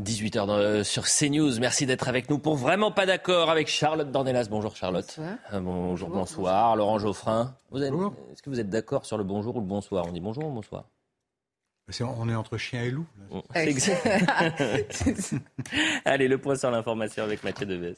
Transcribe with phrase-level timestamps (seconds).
[0.00, 1.58] 18h sur CNews.
[1.60, 4.48] Merci d'être avec nous pour Vraiment pas d'accord avec Charlotte Dornelas.
[4.50, 5.06] Bonjour Charlotte.
[5.06, 5.36] Bonsoir.
[5.52, 6.76] Euh, bonjour, bonsoir.
[6.76, 7.54] Laurent Geoffrin.
[7.74, 10.06] Est-ce que vous êtes d'accord sur le bonjour ou le bonsoir?
[10.08, 10.84] On dit bonjour ou bonsoir?
[12.00, 13.06] On est entre chien et loup.
[16.04, 17.96] Allez, le point sur l'information avec Mathieu Devez.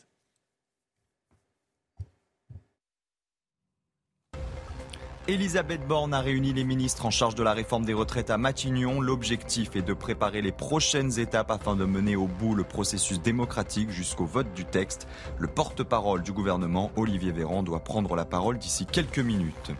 [5.28, 9.00] Elisabeth Borne a réuni les ministres en charge de la réforme des retraites à Matignon.
[9.00, 13.90] L'objectif est de préparer les prochaines étapes afin de mener au bout le processus démocratique
[13.90, 15.06] jusqu'au vote du texte.
[15.38, 19.70] Le porte-parole du gouvernement, Olivier Véran, doit prendre la parole d'ici quelques minutes.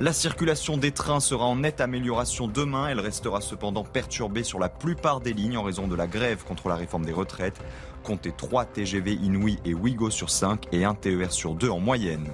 [0.00, 2.88] La circulation des trains sera en nette amélioration demain.
[2.88, 6.68] Elle restera cependant perturbée sur la plupart des lignes en raison de la grève contre
[6.68, 7.58] la réforme des retraites.
[8.02, 12.28] Comptez 3 TGV Inouï et Ouigo sur 5 et 1 TER sur 2 en moyenne.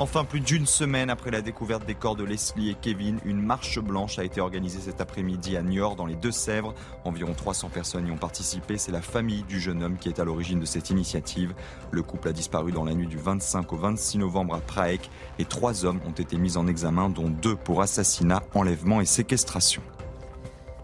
[0.00, 3.80] Enfin, plus d'une semaine après la découverte des corps de Leslie et Kevin, une marche
[3.80, 6.72] blanche a été organisée cet après-midi à Niort, dans les Deux-Sèvres.
[7.04, 8.78] Environ 300 personnes y ont participé.
[8.78, 11.52] C'est la famille du jeune homme qui est à l'origine de cette initiative.
[11.90, 15.00] Le couple a disparu dans la nuit du 25 au 26 novembre à Prague
[15.40, 19.82] et trois hommes ont été mis en examen, dont deux pour assassinat, enlèvement et séquestration.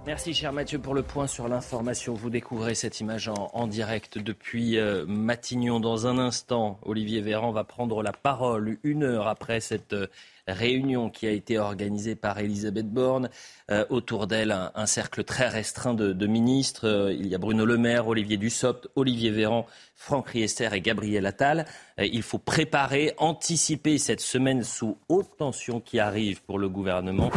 [0.07, 2.13] Merci cher Mathieu pour le point sur l'information.
[2.13, 5.81] Vous découvrez cette image en, direct depuis euh, Matignon.
[5.81, 10.09] Dans un instant, Olivier Véran va prendre la parole une heure après cette euh,
[10.47, 13.31] réunion qui a été organisée par Elisabeth Borne.
[13.71, 16.87] Euh, autour d'elle, un, cercle très restreint de, ministres.
[16.87, 21.25] Euh, il y a Bruno Le Maire, Olivier Dussopt, Olivier Véran, Franck Riester et Gabriel
[21.25, 21.65] Attal.
[21.99, 27.31] Euh, il faut préparer, anticiper cette semaine sous haute tension qui arrive pour le gouvernement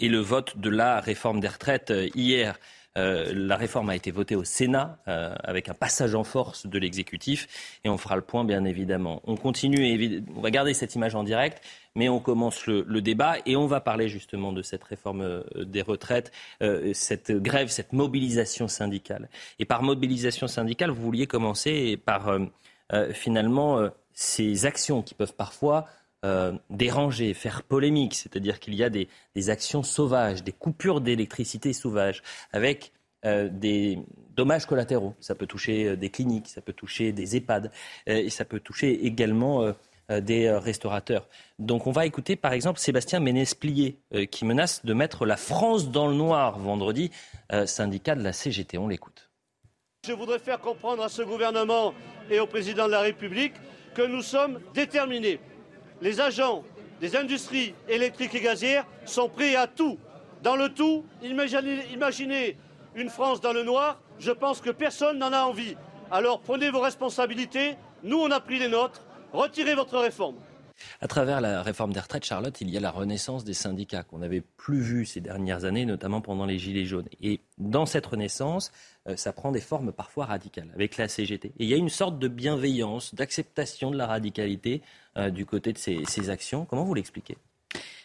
[0.00, 2.58] et le vote de la réforme des retraites hier.
[2.96, 7.48] La réforme a été votée au Sénat avec un passage en force de l'exécutif
[7.84, 9.20] et on fera le point bien évidemment.
[9.24, 11.60] On continue, on va garder cette image en direct
[11.94, 15.82] mais on commence le, débat et on va parler justement de cette réforme euh, des
[15.82, 19.28] retraites, euh, cette grève, cette mobilisation syndicale.
[19.58, 25.86] Et par mobilisation syndicale, vous vouliez commencer par euh, finalement ces actions qui peuvent parfois
[26.70, 29.08] déranger, faire polémique, c'est-à-dire qu'il y a des,
[29.50, 32.22] actions sauvages, des coupures d'électricité sauvages,
[32.52, 32.92] avec
[33.24, 33.98] des
[34.34, 35.14] dommages collatéraux.
[35.20, 37.70] Ça peut toucher des cliniques, ça peut toucher des EHPAD,
[38.06, 39.74] et ça peut toucher également
[40.10, 41.26] euh, des euh, restaurateurs.
[41.58, 45.90] Donc on va écouter par exemple Sébastien Ménesplier euh, qui menace de mettre la France
[45.90, 47.10] dans le noir vendredi,
[47.64, 48.76] syndicat de la CGT.
[48.76, 49.30] On l'écoute.
[50.06, 51.94] Je voudrais faire comprendre à ce gouvernement
[52.30, 53.54] et au président de la République
[53.94, 55.40] que nous sommes déterminés.
[56.04, 56.62] Les agents
[57.00, 59.98] des industries électriques et gazières sont prêts à tout.
[60.42, 62.58] Dans le tout, imaginez,
[62.94, 65.76] une France dans le noir, je pense que personne n'en a envie.
[66.10, 69.00] Alors prenez vos responsabilités, nous on a pris les nôtres,
[69.32, 70.36] Retirez votre réforme.
[71.00, 74.18] À travers la réforme des retraites, Charlotte, il y a la renaissance des syndicats qu'on
[74.18, 77.08] n'avait plus vu ces dernières années, notamment pendant les Gilets jaunes.
[77.22, 78.72] Et dans cette renaissance,
[79.08, 81.48] euh, ça prend des formes parfois radicales avec la CGT.
[81.58, 84.82] Et il y a une sorte de bienveillance, d'acceptation de la radicalité
[85.16, 86.64] euh, du côté de ces, actions.
[86.64, 87.36] Comment vous l'expliquez?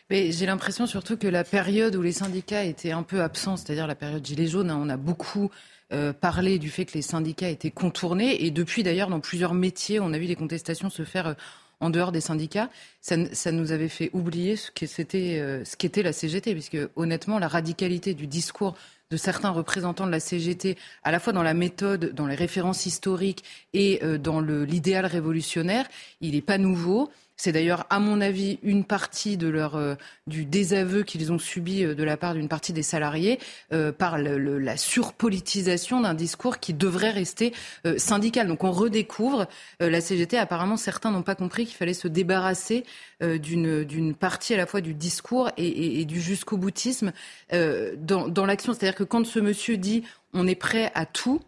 [0.09, 3.93] J'ai l'impression surtout que la période où les syndicats étaient un peu absents, c'est-à-dire la
[3.93, 5.51] période Gilets jaunes, hein, on a beaucoup
[5.93, 8.43] euh, parler du fait que les syndicats étaient contournés.
[8.43, 11.35] Et depuis, d'ailleurs, dans plusieurs métiers, on a vu des contestations se faire
[11.79, 12.69] en dehors des syndicats.
[13.01, 17.47] Ça, nous avait fait oublier ce c'était, euh, ce qu'était la CGT, puisque honnêtement, la
[17.47, 18.75] radicalité du discours
[19.11, 22.85] de certains représentants de la CGT, à la fois dans la méthode, dans les références
[22.85, 25.87] historiques et dans l'idéal révolutionnaire,
[26.21, 27.09] il n'est pas nouveau.
[27.39, 29.95] C'est d'ailleurs, à mon avis, une partie de leur, euh,
[30.27, 33.39] du désaveu qu'ils ont subi euh, de la part d'une partie des salariés
[33.71, 37.53] euh, par la surpolitisation d'un discours qui devrait rester
[37.95, 38.47] syndical.
[38.49, 39.47] Donc on redécouvre
[39.79, 40.37] la CGT.
[40.37, 42.83] Apparemment, certains n'ont pas compris qu'il fallait se débarrasser
[43.21, 47.13] d'une partie à la fois du discours et, du jusqu'au boutisme
[47.51, 48.73] dans, dans l'action.
[48.73, 51.41] C'est-à-dire que quand ce monsieur dit on est prêt à tout,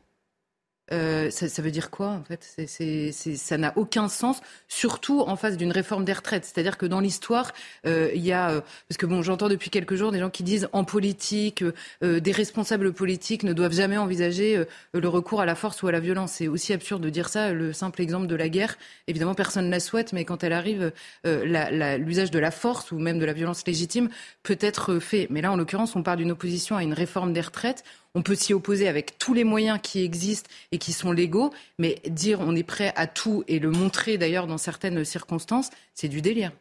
[0.91, 2.43] euh, ça, veut dire quoi en fait?
[2.67, 6.45] Ça n'a aucun sens, surtout en face d'une réforme des retraites.
[6.45, 7.53] C'est-à-dire que dans l'histoire,
[7.85, 10.43] euh, il y a, euh, parce que bon, j'entends depuis quelques jours des gens qui
[10.43, 11.63] disent en politique,
[12.01, 15.99] des responsables politiques ne doivent jamais envisager le recours à la force ou à la
[15.99, 16.33] violence.
[16.33, 17.53] C'est aussi absurde de dire ça.
[17.53, 18.77] Le simple exemple de la guerre,
[19.07, 20.91] évidemment, personne ne la souhaite, mais quand elle arrive,
[21.23, 24.09] l'usage de la force ou même de la violence légitime
[24.43, 25.27] peut être fait.
[25.29, 27.83] Mais là, en l'occurrence, on parle d'une opposition à une réforme des retraites.
[28.13, 32.01] On peut s'y opposer avec tous les moyens qui existent et qui sont légaux, mais
[32.09, 36.21] dire on est prêt à tout et le montrer d'ailleurs dans certaines circonstances, c'est du
[36.21, 36.51] délire.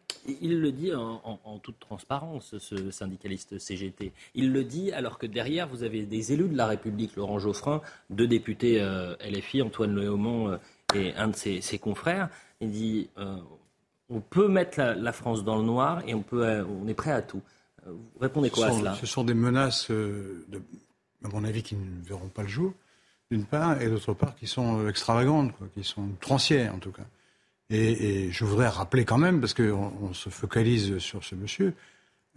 [0.41, 4.12] Il le dit en, toute transparence, ce syndicaliste CGT.
[4.35, 7.81] Il le dit alors que derrière, vous avez des élus de la République, Laurent Geoffrin,
[8.11, 10.56] deux députés euh, LFI, Antoine Léaumont euh,
[10.94, 12.29] et un de ses, confrères.
[12.61, 13.37] Il dit euh,
[14.08, 17.23] on peut mettre la, France dans le noir et on, peut, on est prêt à
[17.23, 17.43] tout.
[17.87, 18.94] Vous répondez quoi à cela?
[18.94, 20.62] Ce sont des menaces de
[21.25, 22.72] à mon avis, qui ne verront pas le jour.
[23.31, 27.06] d'une part, et d'autre part, qui sont extravagantes, qui sont trancières en tout cas.
[27.70, 31.72] Et, je voudrais rappeler quand même, parce qu'on on se focalise sur ce monsieur,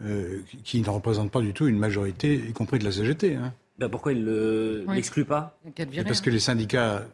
[0.01, 3.35] euh, qui, ne représente pas du tout une majorité, y compris de la CGT.
[3.35, 3.53] Hein.
[3.79, 5.57] Ben pourquoi il ne l'exclut pas?
[6.05, 7.07] Parce que les syndicats,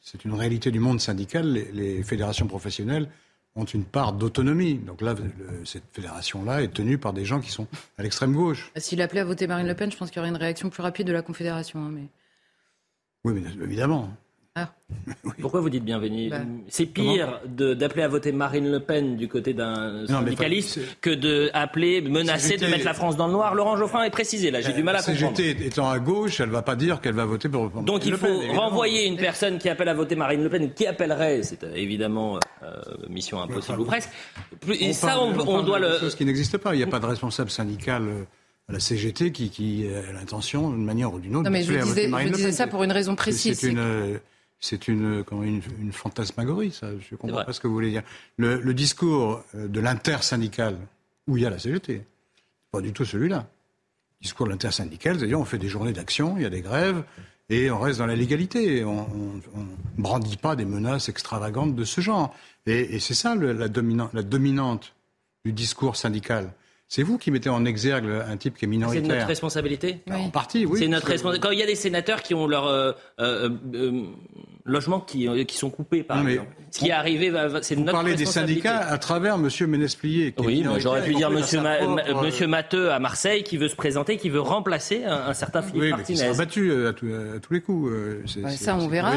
[0.00, 3.08] c'est une réalité du monde syndical, les, fédérations professionnelles
[3.56, 4.74] ont une part d'autonomie.
[4.78, 5.14] Donc là,
[5.64, 7.66] cette fédération-là est tenue par des gens qui sont
[7.98, 8.70] à l'extrême gauche.
[8.76, 10.82] S'il appelait à voter Marine Le Pen, je pense qu'il y aurait une réaction plus
[10.82, 11.80] rapide de la Confédération.
[11.80, 12.06] Hein, mais...
[13.24, 14.10] Oui, mais évidemment.
[14.60, 14.72] Ah.
[15.40, 16.40] Pourquoi vous dites bienvenue bah.
[16.68, 22.56] C'est pire d'appeler à voter Marine Le Pen du côté d'un syndicaliste que d'appeler, menacer
[22.56, 23.54] de mettre la France dans le noir.
[23.54, 25.36] Laurent Geoffrin est précisé là, j'ai du mal à comprendre.
[25.36, 28.04] CGT étant à gauche, elle ne va pas dire qu'elle va voter pour Marine Donc
[28.06, 31.64] il faut renvoyer une personne qui appelle à voter Marine Le Pen, qui appellerait, c'est
[31.64, 32.74] euh, évidemment euh,
[33.08, 34.10] mission impossible ou presque.
[34.80, 35.98] Et ça, on, doit le.
[35.98, 36.74] Chose qui n'existe pas.
[36.74, 38.02] Il n'y a pas de responsable syndical.
[38.02, 38.24] Euh,
[38.68, 42.30] à la CGT qui, a l'intention, d'une manière ou d'une autre, non, mais je vous
[42.30, 43.58] disais, ça pour une raison précise.
[43.58, 44.20] C'est une,
[44.60, 46.88] c'est une, une, fantasmagorie, ça.
[46.90, 48.02] Je ne comprends pas ce que vous voulez dire.
[48.36, 50.76] Le, discours euh, de l'intersyndical,
[51.26, 52.02] où il y a la CGT,
[52.70, 53.48] pas du tout celui-là.
[54.20, 57.02] Le discours de l'intersyndical, c'est-à-dire on fait des journées d'action, il y a des grèves,
[57.48, 58.84] et on reste dans la légalité.
[58.84, 62.34] On ne brandit pas des menaces extravagantes de ce genre.
[62.66, 63.68] Et, c'est ça la, la
[64.22, 64.94] dominante
[65.44, 66.52] du discours syndical.
[66.92, 69.04] C'est vous qui mettez en exergue un type qui est minoritaire.
[69.04, 70.80] C'est notre responsabilité En partie, oui.
[70.80, 71.46] C'est notre responsabilité.
[71.46, 74.02] Quand il y a des sénateurs qui ont leur euh, euh, euh
[74.64, 76.48] logements qui, euh, qui, sont coupés, par exemple.
[76.72, 77.32] Ce qui est arrivé,
[77.62, 79.48] c'est notre Vous parlez des syndicats à travers M.
[79.68, 80.34] Ménesplier.
[80.38, 81.44] oui, j'aurais pu dire M.
[82.22, 85.90] Monsieur Matteux à Marseille qui veut se présenter, qui veut remplacer un, certain Philippe oui,
[85.90, 86.30] Martinez.
[86.30, 87.92] Oui, battu à, tous les coups.
[88.56, 89.12] ça, on verra.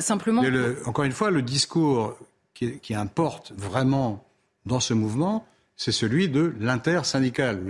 [0.00, 0.42] simplement.
[0.86, 2.16] encore une fois, le discours
[2.52, 4.26] qui, qui importe vraiment
[4.66, 7.60] dans ce mouvement, c'est celui de l'intersyndical,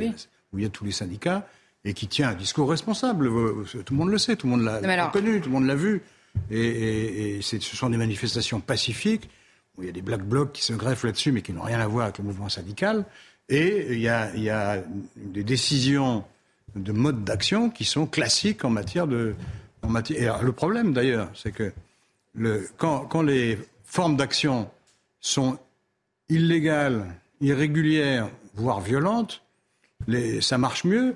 [0.52, 1.46] où il y a tous les syndicats,
[1.84, 3.28] et qui tient un discours responsable.
[3.28, 6.02] Tout le monde le sait, tout le monde l'a connu, tout le monde l'a vu.
[6.50, 9.28] Et, ce sont des manifestations pacifiques,
[9.76, 11.80] où il y a des black blocs qui se greffent là-dessus, mais qui n'ont rien
[11.80, 13.04] à voir avec le mouvement syndical.
[13.48, 14.82] Et il y a,
[15.16, 16.24] des décisions
[16.74, 19.34] de mode d'action qui sont classiques en matière de...
[19.82, 21.72] En matière, et le problème d'ailleurs, c'est que
[22.34, 24.68] le, quand, quand les formes d'action
[25.20, 25.58] sont
[26.28, 27.06] illégales
[27.40, 29.42] irrégulière, voire violente,
[30.06, 31.14] les, ça marche mieux.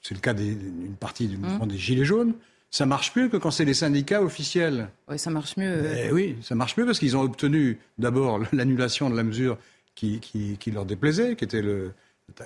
[0.00, 1.68] C'est le cas d'une partie du mouvement mmh.
[1.68, 2.34] des Gilets jaunes.
[2.70, 4.88] Ça marche mieux que quand c'est les syndicats officiels.
[5.08, 5.84] Oui, ça marche mieux.
[6.06, 9.58] Eh oui, ça marche mieux parce qu'ils ont obtenu d'abord l'annulation de la mesure
[9.94, 11.92] qui, qui, leur déplaisait, qui était le,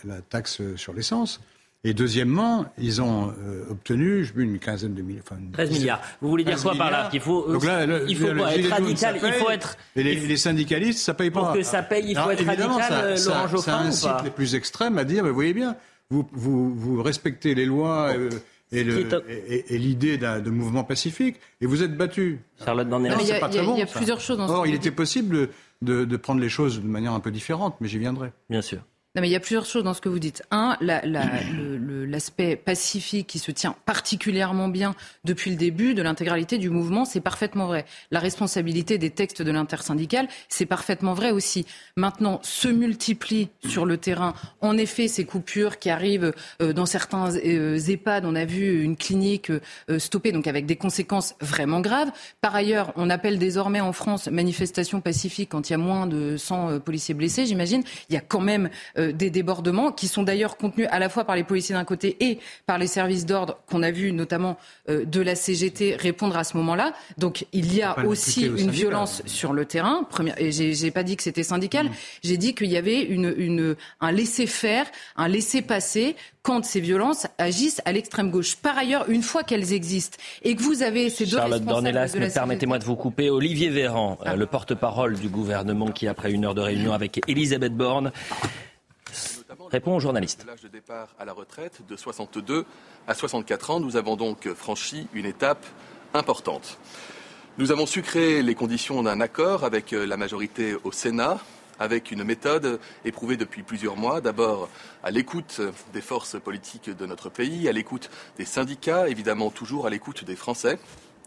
[0.04, 1.40] la taxe sur l'essence.
[1.86, 5.22] Et deuxièmement, ils ont euh, obtenu, je sais une quinzaine de milliards.
[5.52, 6.00] 13 milliards.
[6.20, 9.32] Vous voulez dire quoi par là Qu'il faut, Donc là, il faut être radical, il
[9.34, 9.76] faut être.
[9.94, 11.44] Et les, syndicalistes, ça paye pas.
[11.44, 14.98] Pour que ça paye, il faut être radical, ça, Laurent Ça incite les plus extrêmes
[14.98, 15.76] à dire, vous voyez bien,
[16.10, 18.12] vous, vous, vous respectez les lois.
[18.16, 18.30] Euh,
[18.72, 18.82] et,
[19.78, 22.40] l'idée de mouvement pacifique, et vous êtes battu.
[22.64, 25.50] Charlotte Il y a, y a plusieurs choses Or, il était possible
[25.82, 28.32] de, de, prendre les choses de manière un peu différente, mais j'y viendrai.
[28.50, 28.80] Bien sûr.
[29.16, 30.42] Non, mais il y a plusieurs choses dans ce que vous dites.
[30.50, 37.06] Un, l'aspect pacifique qui se tient particulièrement bien depuis le début de l'intégralité du mouvement,
[37.06, 37.86] c'est parfaitement vrai.
[38.10, 41.64] La responsabilité des textes de l'intersyndical, c'est parfaitement vrai aussi.
[41.96, 47.34] Maintenant, se multiplient sur le terrain, en effet, ces coupures qui arrivent euh, dans certains
[47.36, 48.26] euh, EHPAD.
[48.26, 52.10] On a vu une clinique euh, stoppée, donc avec des conséquences vraiment graves.
[52.42, 56.36] Par ailleurs, on appelle désormais en France manifestation pacifique quand il y a moins de
[56.36, 57.82] 100 policiers blessés, j'imagine.
[58.10, 58.68] Il y a quand même
[59.06, 62.16] euh, des débordements qui sont d'ailleurs contenus à la fois par les policiers d'un côté
[62.20, 64.56] et par les services d'ordre qu'on a vu notamment
[64.88, 66.92] euh, de la CGT répondre à ce moment-là.
[67.18, 70.06] Donc il y a aussi une violence sur le terrain.
[70.38, 71.86] Et j'ai pas dit que c'était syndical.
[71.86, 71.92] Mmh.
[72.22, 74.86] J'ai dit qu'il y avait une, un laisser-faire,
[75.16, 78.54] un laisser-passer quand ces violences agissent à l'extrême gauche.
[78.54, 82.78] Par ailleurs, une fois qu'elles existent et que vous avez ces deux Charlotte Dornelas, permettez-moi
[82.78, 83.30] de vous couper.
[83.30, 84.36] Olivier Véran, euh, ah.
[84.36, 88.12] le porte-parole du gouvernement qui, après une heure de réunion avec Elisabeth Borne,
[89.70, 90.44] Répond aux journalistes.
[90.46, 92.64] L'âge de départ à la retraite de 62
[93.06, 95.64] à 64 ans, nous avons donc franchi une étape
[96.14, 96.78] importante.
[97.58, 101.38] Nous avons su créer les conditions d'un accord avec euh, la majorité au Sénat,
[101.78, 104.68] avec une méthode éprouvée depuis plusieurs mois, d'abord
[105.02, 105.60] à l'écoute
[105.92, 110.36] des forces politiques de notre pays, à l'écoute des syndicats, évidemment toujours à l'écoute des
[110.36, 110.78] Français.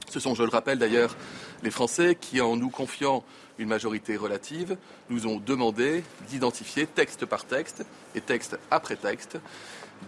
[0.09, 1.15] Ce sont, je le rappelle d'ailleurs,
[1.63, 3.23] les Français qui, en nous confiant
[3.59, 4.77] une majorité relative,
[5.09, 7.85] nous ont demandé d'identifier texte par texte
[8.15, 9.37] et texte après texte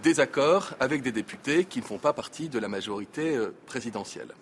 [0.03, 4.33] des accords avec des députés qui ne font pas partie de la majorité euh, présidentielle.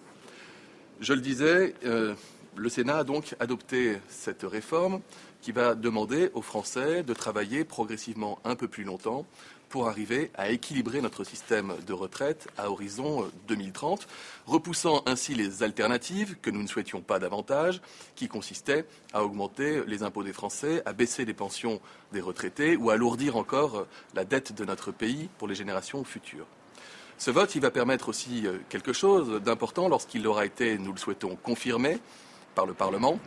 [1.01, 2.13] Je le disais, euh,
[2.55, 5.01] le Sénat a donc adopté cette réforme
[5.41, 9.25] qui va demander aux Français de travailler progressivement un peu plus longtemps
[9.69, 14.07] pour arriver à équilibrer notre système de retraite à horizon 2030,
[14.45, 17.81] repoussant ainsi les alternatives que nous ne souhaitions pas davantage,
[18.15, 21.79] qui consistaient à augmenter les impôts des Français, à baisser les pensions
[22.11, 23.85] des retraités ou à alourdir encore
[24.15, 26.47] la dette de notre pays pour les générations futures.
[27.17, 30.97] Ce vote, il va permettre aussi euh, quelque chose d'important lorsqu'il aura été, nous le
[30.97, 31.99] souhaitons, confirmé
[32.55, 33.19] par le Parlement,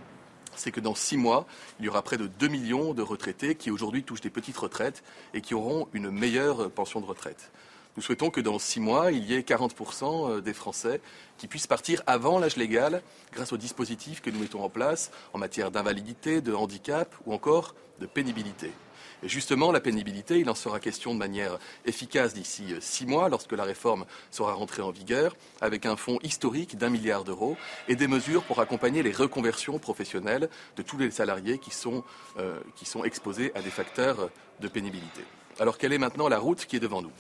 [0.57, 1.47] c'est que dans six mois,
[1.81, 5.03] il y aura près de 2 millions de retraités qui aujourd'hui touchent des petites retraites
[5.35, 7.51] et qui auront une meilleure pension de retraite.
[7.97, 11.01] Nous souhaitons que dans six mois, il y ait 40% euh, des Français
[11.37, 15.39] qui puissent partir avant l'âge légal grâce aux dispositifs que nous mettons en place en
[15.39, 18.73] matière d'invalidité, de handicap ou encore de pénibilité.
[19.23, 23.53] Justement, la pénibilité, il en sera question de manière efficace d'ici euh, six mois, lorsque
[23.53, 28.09] la réforme sera rentrée en vigueur, avec un fonds historique d'un milliard d'euros et des
[28.09, 32.03] mesures pour accompagner les reconversions professionnelles de tous les salariés qui sont,
[32.39, 34.29] euh, qui sont exposés à des facteurs
[34.61, 35.23] de pénibilité.
[35.61, 37.13] Alors, quelle est maintenant la route qui est devant nous?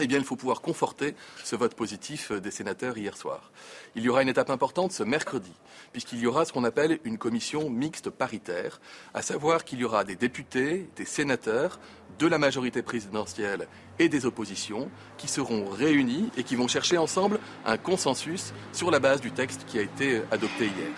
[0.00, 3.50] Eh bien, il faut pouvoir conforter ce vote positif des sénateurs hier soir.
[3.94, 5.52] Il y aura une étape importante ce mercredi,
[5.92, 8.80] puisqu'il y aura ce qu'on appelle une commission mixte paritaire,
[9.14, 11.78] à savoir qu'il y aura des députés, des sénateurs,
[12.18, 13.68] de la majorité présidentielle
[13.98, 18.98] et des oppositions qui seront réunis et qui vont chercher ensemble un consensus sur la
[18.98, 20.92] base du texte qui a été adopté hier.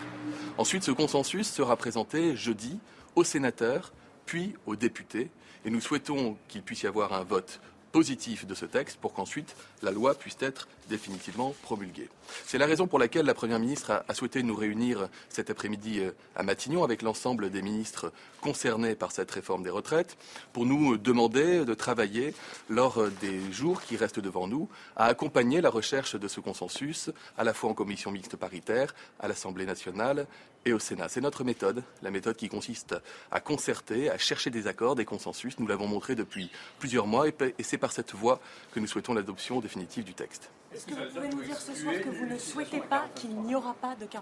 [0.58, 2.78] Ensuite, ce consensus sera présenté jeudi
[3.16, 3.92] aux sénateurs,
[4.26, 5.30] puis aux députés,
[5.64, 7.60] et nous souhaitons qu'il puisse y avoir un vote
[7.94, 12.08] positif de ce texte pour qu'ensuite la loi puisse être définitivement promulguée.
[12.44, 16.10] C'est la raison pour laquelle la Première ministre a, souhaité nous réunir cet après-midi euh,
[16.34, 20.16] à Matignon avec l'ensemble des ministres concernés par cette réforme des retraites
[20.52, 22.34] pour nous demander de travailler
[22.68, 27.44] lors des jours qui restent devant nous à accompagner la recherche de ce consensus à
[27.44, 30.26] la fois en commission mixte paritaire, à l'Assemblée nationale
[30.64, 31.08] et au Sénat.
[31.08, 32.96] C'est notre méthode, la méthode qui consiste
[33.30, 35.58] à concerter, à chercher des accords, des consensus.
[35.58, 38.40] Nous l'avons montré depuis plusieurs mois et c'est par cette voie
[38.72, 40.48] que nous souhaitons l'adoption définitive du texte.
[40.74, 43.54] Est-ce que vous pouvez nous dire ce soir que vous ne souhaitez pas qu'il n'y
[43.54, 44.18] aura pas de 49-3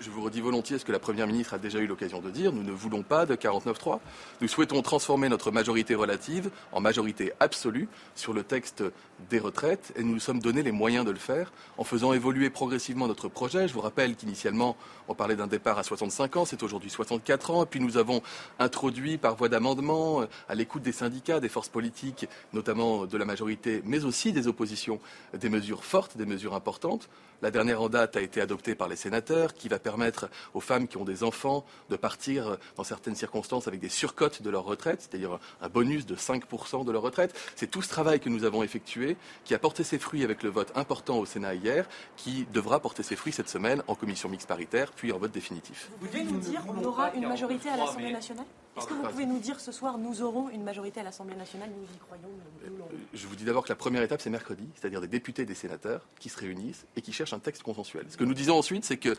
[0.00, 2.52] Je vous redis volontiers ce que la Première ministre a déjà eu l'occasion de dire.
[2.52, 3.98] Nous ne voulons pas de 49-3.
[4.40, 8.82] Nous souhaitons transformer notre majorité relative en majorité absolue sur le texte
[9.28, 12.48] des retraites et nous nous sommes donné les moyens de le faire en faisant évoluer
[12.48, 13.68] progressivement notre projet.
[13.68, 14.76] Je vous rappelle qu'initialement,
[15.08, 17.64] on parlait d'un départ à 65 ans, c'est aujourd'hui 64 ans.
[17.64, 18.22] Et puis nous avons
[18.58, 23.26] introduit par voie d'amendement, euh, à l'écoute des syndicats, des forces politiques, notamment de la
[23.26, 24.98] majorité, mais aussi des oppositions,
[25.34, 27.08] des mesures fortes, des mesures importantes.
[27.42, 30.88] La dernière en date a été adoptée par les sénateurs, qui va permettre aux femmes
[30.88, 35.02] qui ont des enfants de partir dans certaines circonstances avec des surcotes de leur retraite,
[35.02, 37.34] c'est-à-dire un bonus de 5% de leur retraite.
[37.56, 40.50] C'est tout ce travail que nous avons effectué qui a porté ses fruits avec le
[40.50, 44.48] vote important au Sénat hier, qui devra porter ses fruits cette semaine en commission mixte
[44.48, 45.90] paritaire, puis en vote définitif.
[46.00, 48.46] Vous pouvez nous dire qu'on aura une majorité à l'Assemblée nationale?
[48.76, 51.70] Est-ce que vous pouvez nous dire ce soir, nous aurons une majorité à l'Assemblée nationale,
[51.70, 52.28] nous y croyons
[52.64, 55.46] euh, Je vous dis d'abord que la première étape, c'est mercredi, c'est-à-dire des députés et
[55.46, 58.06] des sénateurs qui se réunissent et qui cherchent un texte consensuel.
[58.08, 59.14] Ce que nous disons ensuite, c'est que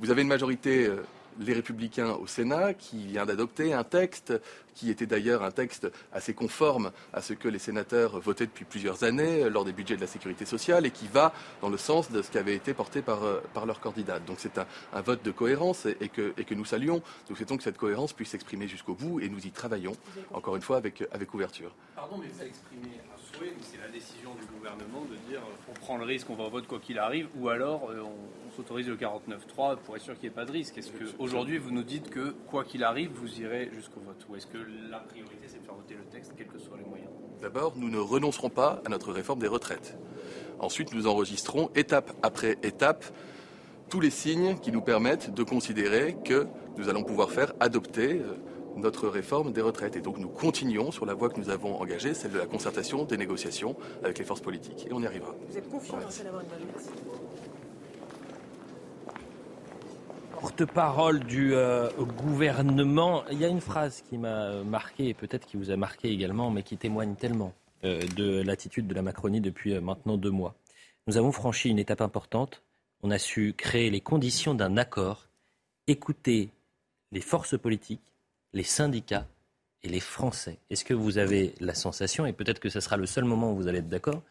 [0.00, 0.96] vous avez une majorité euh,
[1.40, 4.34] les Républicains au Sénat, qui vient d'adopter un texte
[4.74, 9.04] qui était d'ailleurs un texte assez conforme à ce que les sénateurs votaient depuis plusieurs
[9.04, 12.22] années lors des budgets de la sécurité sociale et qui va dans le sens de
[12.22, 14.18] ce qui avait été porté par, euh, par leur candidat.
[14.18, 17.02] Donc c'est un, vote de cohérence et, que, et, que, nous saluons.
[17.30, 19.96] Nous souhaitons que cette cohérence puisse s'exprimer jusqu'au bout et nous y travaillons,
[20.32, 21.72] encore une fois, avec, avec ouverture.
[21.94, 22.88] Pardon, mais vous avez exprimé
[23.62, 26.78] c'est la décision du gouvernement de dire on prend le risque, on va vote quoi
[26.78, 30.36] qu'il arrive, ou alors euh, on s'autorise le 49-3 pour être sûr qu'il n'y ait
[30.36, 30.78] pas de risque.
[30.78, 34.24] Est-ce qu'aujourd'hui, vous nous dites que, quoi qu'il arrive, vous irez jusqu'au vote?
[34.28, 34.58] Ou est-ce que
[34.90, 37.10] la priorité, c'est de faire voter le texte, quels que soient les moyens?
[37.40, 39.96] D'abord, nous ne renoncerons pas à notre réforme des retraites.
[40.60, 43.04] Ensuite, nous enregistrons, étape après étape,
[43.88, 46.46] tous les signes qui nous permettent de considérer que
[46.78, 48.36] nous allons pouvoir faire adopter euh,
[48.76, 49.96] notre réforme des retraites.
[49.96, 53.04] Et donc nous continuons sur la voie que nous avons engagée, celle de la concertation,
[53.04, 54.86] des négociations avec les forces politiques.
[54.88, 55.34] Et on y arrivera.
[55.48, 56.90] Vous êtes confiant dans cette Merci.
[60.44, 61.88] porte-parole du euh,
[62.22, 63.24] gouvernement.
[63.30, 66.50] Il y a une phrase qui m'a marqué, et peut-être qui vous a marqué également,
[66.50, 67.54] mais qui témoigne tellement
[67.84, 70.54] euh, de l'attitude de la Macronie depuis euh, maintenant deux mois.
[71.06, 72.62] Nous avons franchi une étape importante.
[73.02, 75.28] On a su créer les conditions d'un accord,
[75.86, 76.50] écouter
[77.10, 78.13] les forces politiques,
[78.54, 79.26] les syndicats
[79.82, 80.58] et les Français.
[80.70, 83.56] Est-ce que vous avez la sensation, et peut-être que ce sera le seul moment où
[83.56, 84.22] vous allez être d'accord,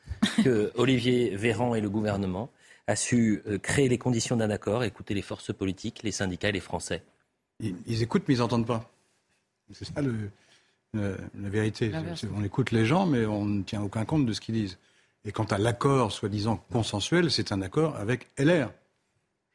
[0.44, 2.50] que Olivier Véran et le gouvernement
[2.88, 6.54] a su euh, créer les conditions d'un accord, écouter les forces politiques, les syndicats et
[6.54, 7.04] les Français?
[7.60, 8.92] Ils, écoutent, mais ils n'entendent pas.
[9.72, 10.32] C'est ça le,
[10.94, 11.92] la vérité.
[12.36, 14.78] On écoute les gens, mais on ne tient aucun compte de ce qu'ils disent.
[15.24, 18.70] Et quant à l'accord soi-disant consensuel, c'est un accord avec LR,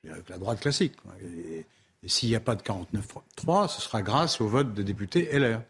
[0.09, 0.95] avec la droite classique.
[1.23, 1.67] Et,
[2.03, 5.61] et s'il n'y a pas de 49-3, ce sera grâce au vote des députés LR.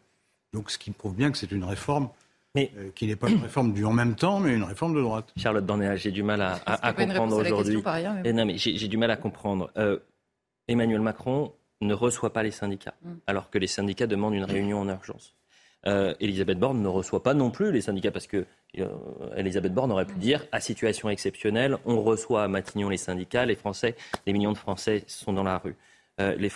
[0.53, 2.09] Donc ce qui prouve bien que c'est une réforme
[2.57, 5.33] euh, qui n'est pas une réforme du en même temps, mais une réforme de droite.
[5.37, 7.83] Charlotte Dornéa, j'ai du mal à, à, comprendre aujourd'hui.
[8.25, 8.33] Mais...
[8.33, 9.71] Non, mais j'ai du mal à comprendre.
[9.77, 9.99] Euh,
[10.67, 13.13] Emmanuel Macron ne reçoit pas les syndicats, mm.
[13.27, 15.35] alors que les syndicats demandent une réunion en urgence.
[15.87, 18.47] Euh, Elisabeth Borne ne reçoit pas non plus les syndicats parce que
[18.79, 18.89] euh,
[19.37, 20.19] Elisabeth Borne aurait pu mm.
[20.19, 23.95] dire à situation exceptionnelle, on reçoit à Matignon les syndicats, les Français,
[24.27, 25.77] les millions de Français sont dans la rue.
[26.21, 26.51] Euh, les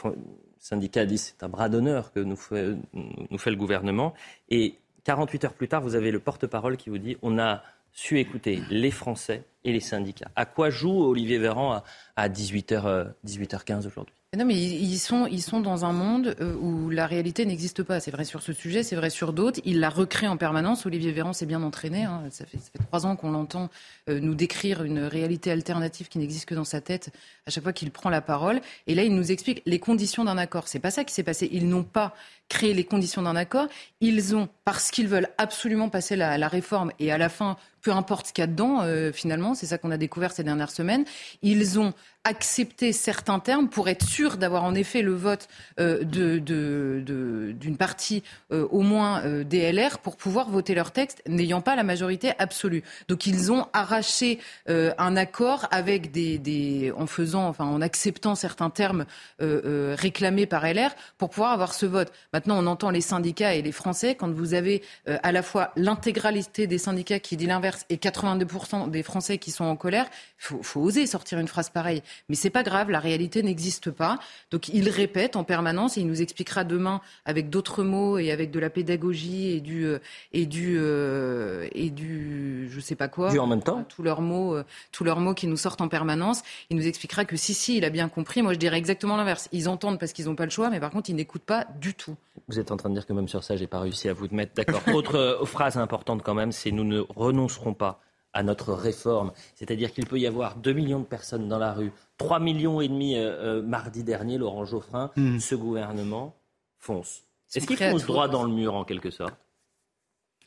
[0.59, 4.15] syndicats disent c'est un bras d'honneur que nous fait, le gouvernement.
[4.49, 8.19] Et 48 heures plus tard, vous avez le porte-parole qui vous dit on a su
[8.19, 10.31] écouter les Français et les syndicats.
[10.35, 11.85] À quoi joue Olivier Véran à,
[12.17, 14.15] à 18h, 18h15 aujourd'hui?
[14.35, 18.01] Non, mais ils sont, ils sont dans un monde euh, où la réalité n'existe pas.
[18.01, 19.61] C'est vrai sur ce sujet, c'est vrai sur d'autres.
[19.67, 20.87] Il la recrée en permanence.
[20.87, 22.05] Olivier Véran s'est bien entraîné.
[22.05, 22.23] Hein.
[22.31, 23.69] Ça, fait, trois ans qu'on l'entend
[24.09, 27.11] euh, nous décrire une réalité alternative qui n'existe que dans sa tête
[27.47, 28.63] à chaque fois qu'il prend la parole.
[28.87, 30.67] Et là, il nous explique les conditions d'un accord.
[30.67, 31.51] C'est pas ça qui s'est passé.
[31.53, 32.15] Ils n'ont pas
[32.49, 33.69] créé les conditions d'un accord.
[34.01, 38.29] Ils ont, parce qu'ils veulent absolument passer la réforme et à la fin peu importe
[38.29, 41.05] ce qu'il y a dedans, euh, finalement, c'est ça qu'on a découvert ces dernières semaines.
[41.43, 41.93] Ils ont
[42.25, 45.49] accepté certains termes pour être sûr d'avoir en effet le vote
[45.81, 48.23] euh, d'une partie
[48.53, 52.85] euh, au moins des LR pour pouvoir voter leur texte, n'ayant pas la majorité absolue.
[53.09, 59.05] Donc ils ont arraché un accord avec des, en faisant, enfin en acceptant certains termes
[59.41, 62.13] réclamés par LR pour pouvoir avoir ce vote.
[62.33, 66.69] Maintenant, on entend les syndicats et les Français quand vous avez à la fois l'intégralité
[66.69, 70.07] des syndicats qui dit l'inverse et 82% des Français qui sont en colère,
[70.51, 72.03] il faut, oser sortir une phrase pareille.
[72.29, 74.19] Mais c'est pas grave, la réalité n'existe pas.
[74.51, 78.51] Donc il répète en permanence et il nous expliquera demain avec d'autres mots et avec
[78.51, 79.99] de la pédagogie et du euh,
[80.33, 83.37] et du euh, et du je sais pas quoi.
[83.37, 83.85] en même temps.
[83.89, 86.43] Tous leurs mots, euh, tous leurs mots qui nous sortent en permanence.
[86.71, 88.43] Il nous expliquera que si si, il a bien compris.
[88.43, 89.49] Moi je dirais exactement l'inverse.
[89.53, 91.95] Ils entendent parce qu'ils n'ont pas le choix, mais par contre ils n'écoutent pas du
[91.95, 92.17] tout.
[92.49, 94.29] Vous êtes en train de dire que même sur ça, j'ai pas réussi à vous
[94.31, 94.83] mettre d'accord.
[94.95, 98.01] Autre phrase importante quand même, c'est nous ne renoncerons pas
[98.33, 99.33] à notre réforme.
[99.55, 102.89] C'est-à-dire qu'il peut y avoir 2 millions de personnes dans la rue, 3 millions et
[102.89, 105.39] demi euh, euh, mardi dernier, Laurent Geoffrin, hmm.
[105.39, 106.35] ce gouvernement
[106.79, 107.23] fonce.
[107.55, 109.35] Est-ce qu'il fonce droit dans le mur en quelque sorte?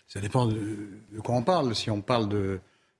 [0.07, 0.57] Ça dépend de,
[1.23, 1.75] quoi on parle.
[1.75, 2.59] Si on parle de,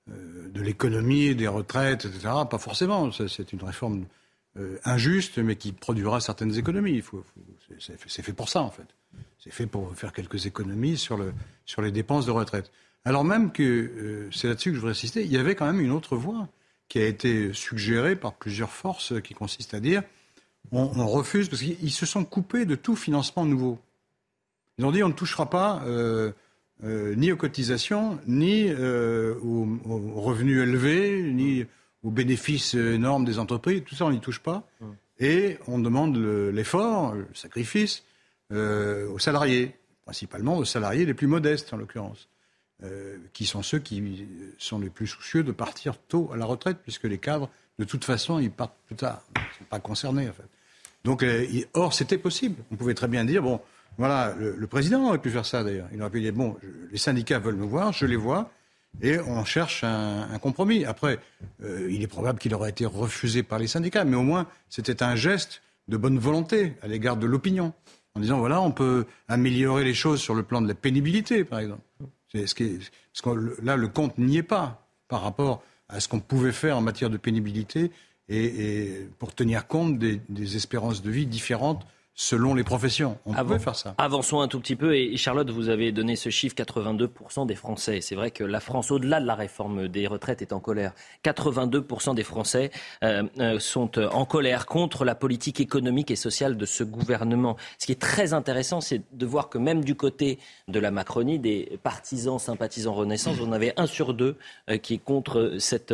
[0.09, 3.11] euh, de l'économie, des retraites, etc., pas forcément.
[3.11, 4.05] C'est une réforme
[4.85, 7.03] injuste, mais qui produira certaines économies.
[7.79, 8.87] c'est fait pour ça, en fait.
[9.39, 11.33] C'est fait pour faire quelques économies sur, le,
[11.65, 12.71] sur les dépenses de retraite.
[13.05, 15.79] Alors même que, euh, c'est là-dessus que je voudrais insister, il y avait quand même
[15.79, 16.49] une autre voie
[16.89, 20.01] qui a été suggérée par plusieurs forces qui consiste à dire
[20.71, 23.77] on, refuse, parce qu'ils se sont coupés de tout financement nouveau.
[24.79, 26.31] Ils ont dit on ne touchera pas euh,
[26.83, 29.67] euh, ni aux cotisations, ni aux,
[30.15, 31.65] revenus élevés, ni
[32.05, 33.83] aux bénéfices énormes des entreprises.
[33.85, 34.67] Tout ça, on n'y touche pas.
[35.19, 38.03] Et on demande l'effort, le, sacrifice
[38.51, 42.29] aux salariés, principalement aux salariés les plus modestes en l'occurrence.
[42.83, 46.79] Euh, qui sont ceux qui sont les plus soucieux de partir tôt à la retraite,
[46.83, 49.21] puisque les cadres, de toute façon, ils partent plus tard.
[49.33, 50.49] Ils ne sont pas concernés, en fait.
[51.05, 52.61] Donc, euh, or, c'était possible.
[52.71, 53.61] On pouvait très bien dire, bon,
[53.97, 55.87] voilà, le, président aurait pu faire ça, d'ailleurs.
[55.93, 56.57] Il aurait pu dire, bon,
[56.91, 58.51] les syndicats veulent me voir, je les vois,
[59.01, 60.85] et on cherche un, compromis.
[60.85, 61.19] Après,
[61.63, 65.03] euh, il est probable qu'il aurait été refusé par les syndicats, mais au moins, c'était
[65.03, 67.73] un geste de bonne volonté à l'égard de l'opinion,
[68.15, 71.59] en disant, voilà, on peut améliorer les choses sur le plan de la pénibilité, par
[71.59, 71.81] exemple.
[72.33, 72.79] Ce qui
[73.13, 76.77] parce que là, le compte n'y est pas par rapport à ce qu'on pouvait faire
[76.77, 77.91] en matière de pénibilité
[78.27, 83.17] et, pour tenir compte des espérances de vie différentes selon les professions.
[83.25, 83.93] On peut faire ça.
[83.97, 84.95] Avançons un tout petit peu.
[84.95, 87.99] Et Charlotte, vous avez donné ce chiffre 82% des Français.
[87.99, 90.93] C'est vrai que la France, au-delà de la réforme des retraites, est en colère.
[91.25, 92.71] 82% des Français
[93.03, 97.57] euh, euh, sont euh, en colère contre la politique économique et sociale de ce gouvernement.
[97.79, 101.37] Ce qui est très intéressant, c'est de voir que même du côté de la Macronie,
[101.37, 104.37] des partisans, sympathisants Renaissance, on avait un sur deux
[104.81, 105.93] qui est contre cette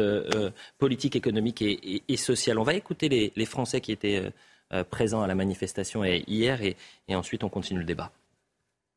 [0.78, 2.60] politique économique et, sociale.
[2.60, 4.32] On va écouter les, les Français qui étaient
[4.74, 6.76] euh, présent à la manifestation hier et,
[7.14, 8.12] ensuite on continue le débat.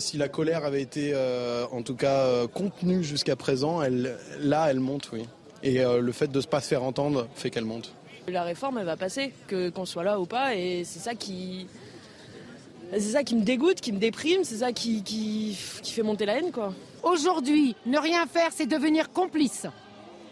[0.01, 4.67] Si la colère avait été euh, en tout cas euh, contenue jusqu'à présent, elle, là
[4.71, 5.27] elle monte, oui.
[5.63, 7.95] Et le fait de ne pas se faire entendre fait qu'elle monte.
[8.29, 11.69] La réforme elle va passer, que qu'on soit là ou pas, et c'est ça qui,
[12.93, 16.27] c'est ça qui me dégoûte, qui me déprime, c'est ça qui, qui, qui fait monter
[16.27, 16.75] la haine, quoi.
[17.03, 19.67] Aujourd'hui, ne rien faire, c'est devenir complice.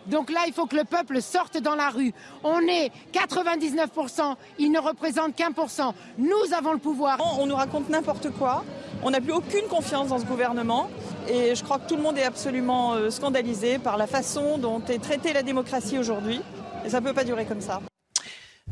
[0.07, 2.13] Donc là, il faut que le peuple sorte dans la rue.
[2.45, 5.95] On est 99%, il ne représente qu'un pour cent.
[6.19, 7.19] Nous avons le pouvoir.
[7.39, 8.65] On nous raconte n'importe quoi.
[9.03, 10.89] On n'a plus aucune confiance dans ce gouvernement.
[11.29, 14.83] Et je crois que tout le monde est absolument euh, scandalisé par la façon dont
[14.89, 16.41] est traitée la démocratie aujourd'hui.
[16.85, 17.81] Et ça ne peut pas durer comme ça.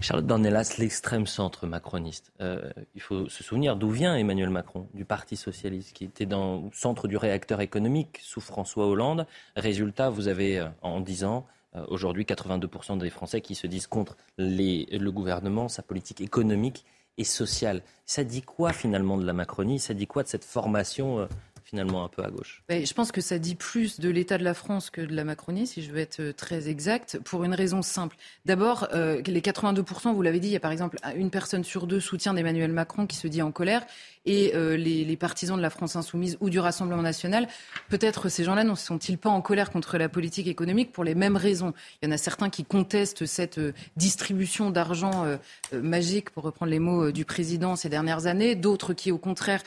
[0.00, 2.32] Charlotte Dornelas, l'extrême centre macroniste.
[2.40, 6.62] Euh, il faut se souvenir d'où vient Emmanuel Macron, du Parti socialiste, qui était dans
[6.62, 9.26] le centre du réacteur économique sous François Hollande.
[9.56, 13.86] Résultat, vous avez euh, en 10 ans euh, aujourd'hui 82% des Français qui se disent
[13.86, 16.86] contre le gouvernement, sa politique économique
[17.18, 17.82] et sociale.
[18.06, 19.78] Ça dit quoi finalement de la Macronie?
[19.78, 21.28] Ça dit quoi de cette formation
[21.70, 22.62] finalement un peu à gauche.
[22.68, 25.68] Je pense que ça dit plus de l'état de la France que de la Macronie,
[25.68, 28.16] si je veux être euh, très exact, pour une raison simple.
[28.44, 31.86] D'abord, euh, les 82%, vous l'avez dit, il y a par exemple une personne sur
[31.86, 33.86] deux soutien d'Emmanuel Macron qui se dit en colère
[34.26, 37.46] et euh, les, partisans de la France insoumise ou du Rassemblement national,
[37.88, 41.36] peut-être ces gens-là ne sont-ils pas en colère contre la politique économique pour les mêmes
[41.36, 43.60] raisons Il y en a certains qui contestent cette
[43.96, 45.26] distribution d'argent
[45.72, 49.62] magique, pour reprendre les mots du président ces dernières années, d'autres qui, au contraire,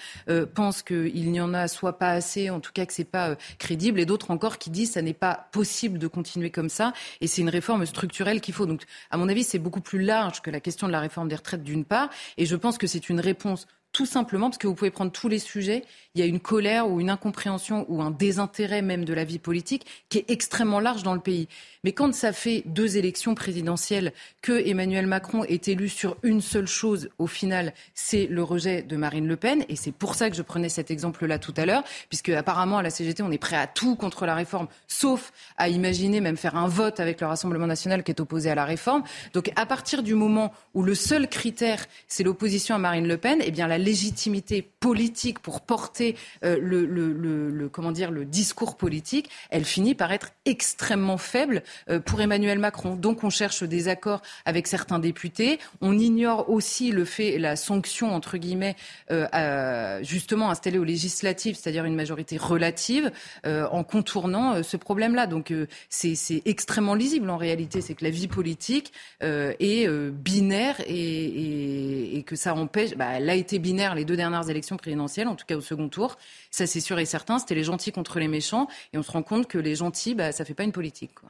[0.53, 3.99] pensent qu'il n'y en a soit pas assez, en tout cas que c'est pas crédible,
[3.99, 7.27] et d'autres encore qui disent que ça n'est pas possible de continuer comme ça, et
[7.27, 8.65] c'est une réforme structurelle qu'il faut.
[8.65, 11.35] Donc, à mon avis, c'est beaucoup plus large que la question de la réforme des
[11.35, 14.73] retraites d'une part, et je pense que c'est une réponse tout simplement parce que vous
[14.73, 18.11] pouvez prendre tous les sujets, il y a une colère ou une incompréhension ou un
[18.11, 21.47] désintérêt même de la vie politique qui est extrêmement large dans le pays.
[21.83, 26.67] Mais quand ça fait deux élections présidentielles que Emmanuel Macron est élu sur une seule
[26.67, 29.65] chose, au final, c'est le rejet de Marine Le Pen.
[29.69, 32.83] Et c'est pour ça que je prenais cet exemple-là tout à l'heure, puisque apparemment à
[32.83, 36.55] la CGT, on est prêt à tout contre la réforme, sauf à imaginer même faire
[36.55, 39.03] un vote avec le Rassemblement national qui est opposé à la réforme.
[39.33, 43.39] Donc à partir du moment où le seul critère, c'est l'opposition à Marine Le Pen,
[43.43, 49.65] eh bien la légitimité politique pour porter euh, le, comment dire, le discours politique, elle
[49.65, 52.95] finit par être extrêmement faible euh, pour Emmanuel Macron.
[52.95, 55.59] Donc on cherche des accords avec certains députés.
[55.81, 58.75] On ignore aussi le fait, la sanction entre guillemets,
[59.11, 63.11] euh, justement installée aux législatives, c'est-à-dire une majorité relative,
[63.45, 65.27] en contournant ce problème-là.
[65.27, 65.53] Donc
[65.89, 72.35] c'est extrêmement lisible en réalité, c'est que la vie politique est binaire et, et, que
[72.35, 72.95] ça empêche.
[72.95, 75.89] Bah, elle a été binaire les deux dernières élections présidentielles, en tout cas au second
[75.89, 76.17] tour.
[76.51, 77.39] Ça c'est sûr et certain.
[77.39, 80.31] C'était les gentils contre les méchants, et on se rend compte que les gentils, bah,
[80.31, 81.15] ça fait pas une politique.
[81.15, 81.29] Quoi.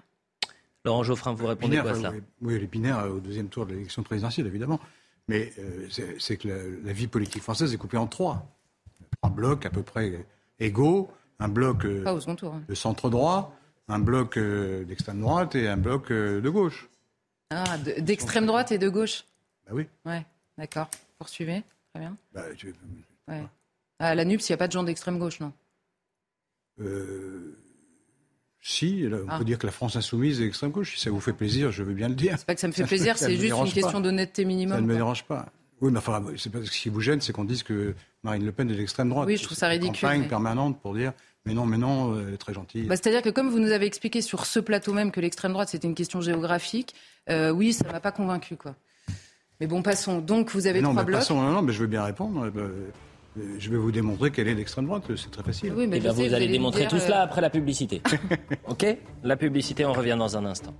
[0.85, 3.73] Laurent Geoffrin, vous répondez quoi à cela oui, les binaires euh, au deuxième tour de
[3.73, 4.79] l'élection présidentielle, évidemment.
[5.29, 5.87] Mais euh,
[6.19, 8.45] c'est que la, vie politique française est coupée en trois.
[9.21, 10.25] Trois blocs à peu près
[10.59, 11.09] égaux.
[11.39, 12.61] Un bloc euh, hein.
[12.67, 13.55] de centre droit,
[13.87, 16.89] un bloc d'extrême droite et un bloc de gauche.
[17.49, 19.25] Ah, d'extrême droite et de gauche
[19.65, 19.87] Bah oui.
[20.05, 20.25] Ouais,
[20.57, 20.89] d'accord.
[21.17, 21.63] Poursuivez.
[21.93, 22.17] Très bien.
[22.33, 22.43] Bah,
[23.27, 23.43] ouais.
[23.99, 25.53] À la NUPS, il n'y a pas de gens d'extrême gauche, non?
[26.79, 27.55] Euh,
[28.59, 29.37] si, on ah.
[29.37, 30.95] peut dire que la France insoumise est extrême gauche.
[30.95, 32.35] Si ça vous fait plaisir, je veux bien le dire.
[32.37, 34.77] C'est pas que ça me fait plaisir, c'est juste une question d'honnêteté minimum.
[34.77, 35.45] Ça ne me dérange pas.
[35.81, 38.51] Oui, mais enfin, c'est pas ce qui vous gêne, c'est qu'on dise que Marine Le
[38.51, 39.27] Pen est d'extrême droite.
[39.27, 39.93] Oui, je trouve ça ridicule.
[39.93, 41.13] Une campagne permanente pour dire
[41.45, 42.83] mais non, mais non, elle est très gentille.
[42.83, 45.69] Bah, C'est-à-dire que comme vous nous avez expliqué sur ce plateau même que l'extrême droite
[45.69, 46.95] c'était une question géographique,
[47.29, 48.75] euh, oui, ça m'a pas convaincu quoi.
[49.63, 50.19] Mais bon, passons.
[50.19, 51.19] Donc vous avez trois blocs.
[51.19, 52.51] Passons, non, non, mais je veux bien répondre.
[52.53, 52.89] Euh,
[53.57, 55.71] je vais vous démontrer qu'elle est d'extrême droite, c'est très facile.
[55.73, 58.01] Oui, mais eh ben, vous, allez démontrer tout cela euh, après la publicité.
[58.67, 58.85] ok?
[59.23, 60.73] La publicité, on revient dans un instant.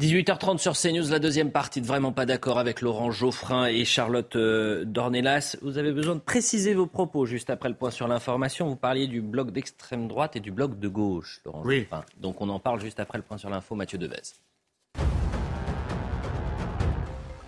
[0.00, 4.34] 18h30 sur CNews, la deuxième partie de Vraiment pas d'accord avec Laurent Geoffrin et Charlotte
[4.34, 5.58] euh, Dornelas.
[5.60, 8.66] Vous avez besoin de préciser vos propos juste après le point sur l'information.
[8.66, 11.80] Vous parliez du bloc d'extrême droite et du bloc de gauche, Laurent oui.
[11.80, 12.04] Geoffrin.
[12.16, 13.74] Donc on en parle juste après le point sur l'info.
[13.74, 14.22] Mathieu Devez.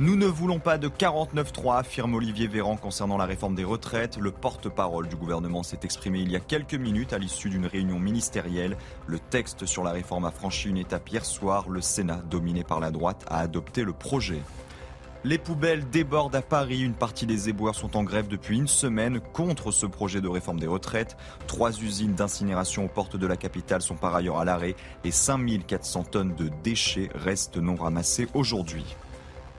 [0.03, 4.17] Nous ne voulons pas de 49-3, affirme Olivier Véran concernant la réforme des retraites.
[4.17, 8.01] Le porte-parole du gouvernement s'est exprimé il y a quelques minutes à l'issue d'une réunion
[8.01, 8.77] ministérielle.
[9.07, 11.69] Le texte sur la réforme a franchi une étape hier soir.
[11.69, 14.41] Le Sénat, dominé par la droite, a adopté le projet.
[15.23, 16.81] Les poubelles débordent à Paris.
[16.81, 20.59] Une partie des éboueurs sont en grève depuis une semaine contre ce projet de réforme
[20.59, 21.17] des retraites.
[21.47, 26.03] Trois usines d'incinération aux portes de la capitale sont par ailleurs à l'arrêt et 5400
[26.11, 28.97] tonnes de déchets restent non ramassées aujourd'hui.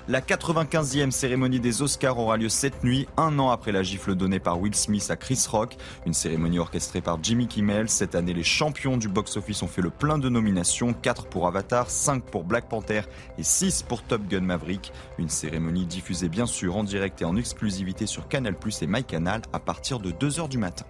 [0.09, 4.41] La 95e cérémonie des Oscars aura lieu cette nuit, un an après la gifle donnée
[4.41, 5.77] par Will Smith à Chris Rock.
[6.05, 7.87] Une cérémonie orchestrée par Jimmy Kimmel.
[7.87, 10.91] Cette année, les champions du box-office ont fait le plein de nominations.
[10.91, 13.03] 4 pour Avatar, 5 pour Black Panther
[13.37, 14.91] et 6 pour Top Gun Maverick.
[15.19, 19.59] Une cérémonie diffusée bien sûr en direct et en exclusivité sur Canal+, et MyCanal à
[19.59, 20.83] partir de 2h du matin.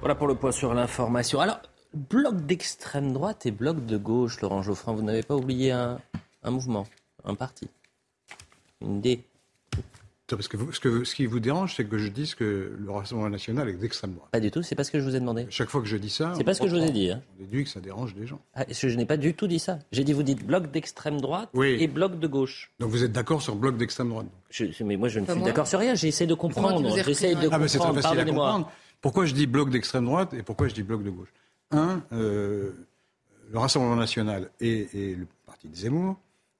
[0.00, 1.40] Voilà pour le point sur l'information.
[1.40, 1.60] Alors,
[1.94, 5.98] bloc d'extrême droite et bloc de gauche, Laurent Geoffrin, vous n'avez pas oublié un
[6.44, 6.86] mouvement,
[7.24, 7.70] un parti?
[8.80, 9.24] Une idée.
[10.28, 13.30] Parce que, ce, que ce qui vous dérange, c'est que je dise que le Rassemblement
[13.30, 14.28] national est d'extrême droite.
[14.32, 15.46] Pas du tout, c'est pas ce que je vous ai demandé.
[15.50, 16.34] Chaque fois que je dis ça.
[16.36, 17.12] C'est pas ce que je vous ai dit.
[17.12, 17.22] Hein.
[17.36, 18.40] On déduit que ça dérange des gens.
[18.54, 19.78] Ah, je n'ai pas du tout dit ça.
[19.92, 22.72] J'ai dit, vous dites bloc d'extrême droite et bloc de gauche.
[22.80, 24.26] Donc vous êtes d'accord sur bloc d'extrême droite
[24.80, 25.94] Mais moi, je ne suis d'accord sur rien.
[25.94, 26.96] J'essaie de comprendre.
[27.04, 27.66] J'essaie de ah, comprendre.
[27.68, 28.72] c'est très facile à comprendre.
[29.00, 31.32] Pourquoi je dis bloc d'extrême droite et pourquoi je dis bloc de gauche?
[31.70, 32.72] Un, euh,
[33.52, 36.16] le Rassemblement national et, le parti de Zemmour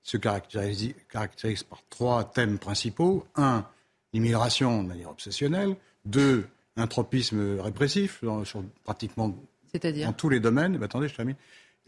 [0.07, 3.27] se caractérisent par trois thèmes principaux.
[3.35, 3.67] Un,
[4.13, 5.75] l'immigration de manière obsessionnelle.
[6.05, 9.37] Deux, un tropisme répressif dans, sur pratiquement
[9.75, 10.81] dans tous les domaines.
[10.83, 11.35] attendez, je termine.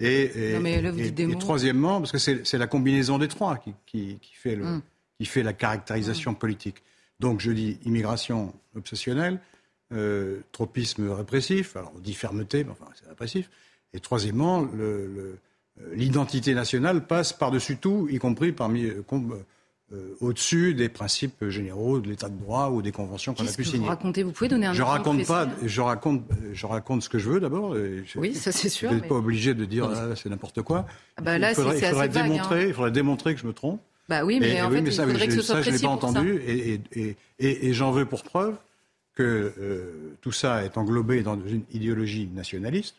[0.01, 4.65] Et, et, troisièmement, parce que c'est la combinaison des trois qui, qui, qui, fait, le,
[4.65, 4.83] mm.
[5.19, 6.37] qui fait la caractérisation mm.
[6.37, 6.83] politique.
[7.21, 9.41] Donc je dis immigration obsessionnelle,
[9.93, 13.49] euh, tropisme répressif, alors on dit fermeté, mais enfin c'est répressif.
[13.93, 14.69] Et troisièmement,
[15.95, 19.03] l'identité nationale passe par-dessus tout, y compris parmi, euh,
[19.93, 23.65] euh, au-dessus des principes généraux de l'état de droit ou des conventions qu'on a pu
[23.65, 23.79] signer.
[23.79, 27.19] Vous racontez, vous pouvez donner un je raconte pas, je raconte, je raconte ce que
[27.19, 27.75] je veux d'abord.
[28.17, 28.91] Oui, ça c'est sûr.
[28.91, 30.87] Vous n'êtes pas obligé de dire ah, c'est n'importe quoi.
[31.17, 32.67] Ah bah là, il faudrait, il faudrait démontrer, hein.
[32.69, 33.81] il faudrait démontrer que je me trompe.
[34.09, 35.93] Bah oui, mais en fait, il faudrait que ce soit ça, précis je l'ai pas
[35.93, 38.57] entendu, et, et, et, et j'en veux pour preuve
[39.15, 42.97] que euh, tout ça est englobé dans une idéologie nationaliste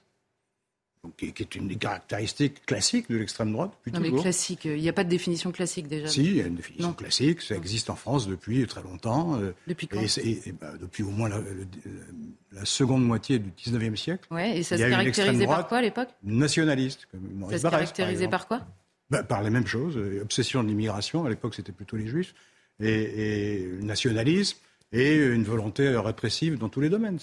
[1.17, 3.71] qui, est une des caractéristiques classiques de l'extrême droite.
[3.91, 6.07] non, mais classique, il n'y a pas de définition classique déjà.
[6.07, 9.39] Si, il y a une définition classique, ça existe en France depuis très longtemps.
[9.39, 11.39] Euh, depuis quand et, bah, Depuis au moins la,
[12.51, 14.27] la, seconde moitié du 19e siècle.
[14.31, 16.09] Ouais, et ça se caractérisait par quoi à l'époque?
[16.23, 17.07] Nationaliste.
[17.11, 18.67] Comme ça se caractérisait par, quoi?
[19.09, 19.95] Bah, Par les mêmes choses.
[19.97, 22.33] Euh, obsession de l'immigration, à l'époque c'était plutôt les juifs.
[22.81, 24.57] Et, et nationalisme
[24.91, 27.19] et une volonté répressive dans tous les domaines.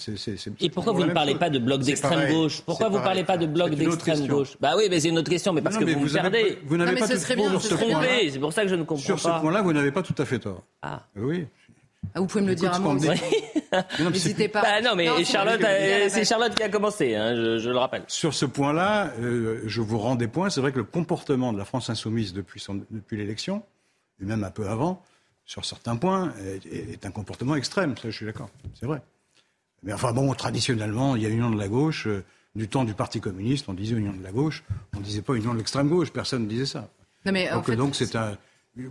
[0.61, 2.61] et pourquoi vous ne parlez pas de bloc d'extrême gauche?
[2.61, 4.57] Pourquoi vous ne parlez pas de bloc d'extrême gauche?
[4.59, 6.59] Bah oui, mais c'est une autre question, mais parce que vous, vous me perdez.
[6.65, 8.29] Vous n'avez pas tout ce.
[8.29, 9.21] C'est pour ça que je ne comprends sur pas.
[9.21, 10.63] Sur ce point-là, vous n'avez pas tout à fait tort.
[10.81, 11.03] Ah.
[11.15, 11.47] Oui.
[12.13, 12.95] Ah, vous pouvez me le dire à moi.
[13.99, 14.61] N'hésitez pas.
[14.61, 15.61] Bah non, mais Charlotte,
[16.09, 18.03] c'est Charlotte qui a commencé, hein, je, le rappelle.
[18.07, 20.49] Sur ce point-là, euh, je vous rends des points.
[20.49, 23.61] C'est vrai que le comportement de la France insoumise depuis, depuis l'élection,
[24.21, 25.03] et même un peu avant,
[25.47, 26.33] sur certains points,
[26.69, 27.97] est, un comportement extrême.
[27.97, 28.49] Ça, je suis d'accord.
[28.79, 29.01] C'est vrai.
[29.81, 32.05] Mais enfin, bon, traditionnellement, il y a l'union de la gauche.
[32.05, 32.23] Euh,
[32.55, 34.63] du temps du Parti communiste, on disait union de la gauche.
[34.95, 36.11] On ne disait pas union de l'extrême gauche.
[36.11, 36.89] Personne ne disait ça.
[37.23, 38.35] Non, mais donc, donc c'est un,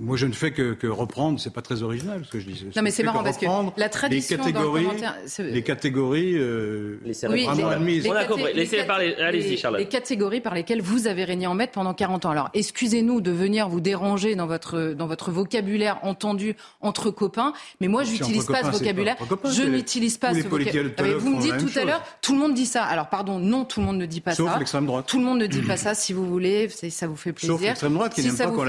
[0.01, 2.66] moi, je ne fais que, que reprendre, c'est pas très original ce que je dis.
[2.75, 3.46] Non, mais c'est marrant parce que
[3.77, 8.53] la tradition les catégories, dans le les catégories, euh, les oui, les, On a compris.
[8.55, 9.14] Laissez parler.
[9.14, 9.81] Allez-y, Charlotte.
[9.81, 12.31] Les catégories par lesquelles vous avez régné en maître pendant 40 ans.
[12.31, 17.88] Alors, excusez-nous de venir vous déranger dans votre dans votre vocabulaire entendu entre copains, mais
[17.88, 19.16] moi, j'utilise pas ce vocabulaire.
[19.44, 21.18] je n'utilise pas ce vocabulaire.
[21.18, 22.83] Vous me dites tout à l'heure, tout le monde dit ça.
[22.85, 24.38] Alors, pardon, non, tout le monde ne dit pas ça.
[24.38, 25.07] Sauf l'extrême droite.
[25.07, 25.94] Tout le monde ne dit pas ça.
[25.94, 27.55] Si vous voulez, ça vous fait plaisir.
[27.55, 28.64] Sauf l'extrême droite qui n'aime pas qu'on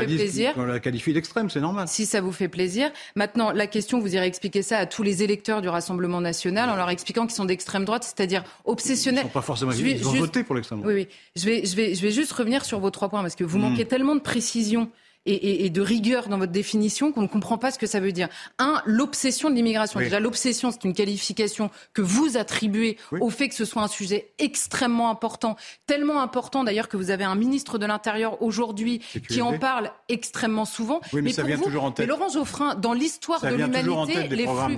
[0.65, 1.87] la qualifie d'extrême, c'est normal.
[1.87, 2.91] Si ça vous fait plaisir.
[3.15, 6.75] Maintenant, la question, vous irez expliquer ça à tous les électeurs du Rassemblement national en
[6.75, 9.23] leur expliquant qu'ils sont d'extrême droite, c'est-à-dire obsessionnels.
[9.25, 9.71] Ils sont pas forcément.
[9.71, 10.95] ils ont voté pour l'extrême droite.
[10.95, 11.15] Oui, oui.
[11.35, 13.57] Je vais, je vais, je vais juste revenir sur vos trois points parce que vous
[13.57, 13.61] hmm.
[13.61, 14.89] manquez tellement de précision
[15.27, 18.29] et, de rigueur dans votre définition qu'on ne comprend pas ce que ça veut dire.
[18.59, 19.99] Un, l'obsession de l'immigration.
[19.99, 24.31] Déjà, l'obsession, c'est une qualification que vous attribuez au fait que ce soit un sujet
[24.39, 29.57] extrêmement important, tellement important d'ailleurs que vous avez un ministre de l'Intérieur aujourd'hui qui en
[29.57, 31.01] parle extrêmement souvent.
[31.13, 32.05] Oui, mais, ça vient toujours en tête.
[32.05, 34.77] Mais Laurent Geoffrin, dans l'histoire de l'humanité, les flux,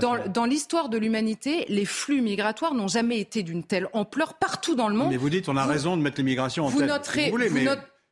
[0.00, 4.74] dans, dans l'histoire de l'humanité, les flux migratoires n'ont jamais été d'une telle ampleur partout
[4.74, 5.10] dans le monde.
[5.10, 6.88] Mais vous dites, on a raison de mettre l'immigration en vous tête.
[6.88, 7.66] Noterez, vous voulez, mais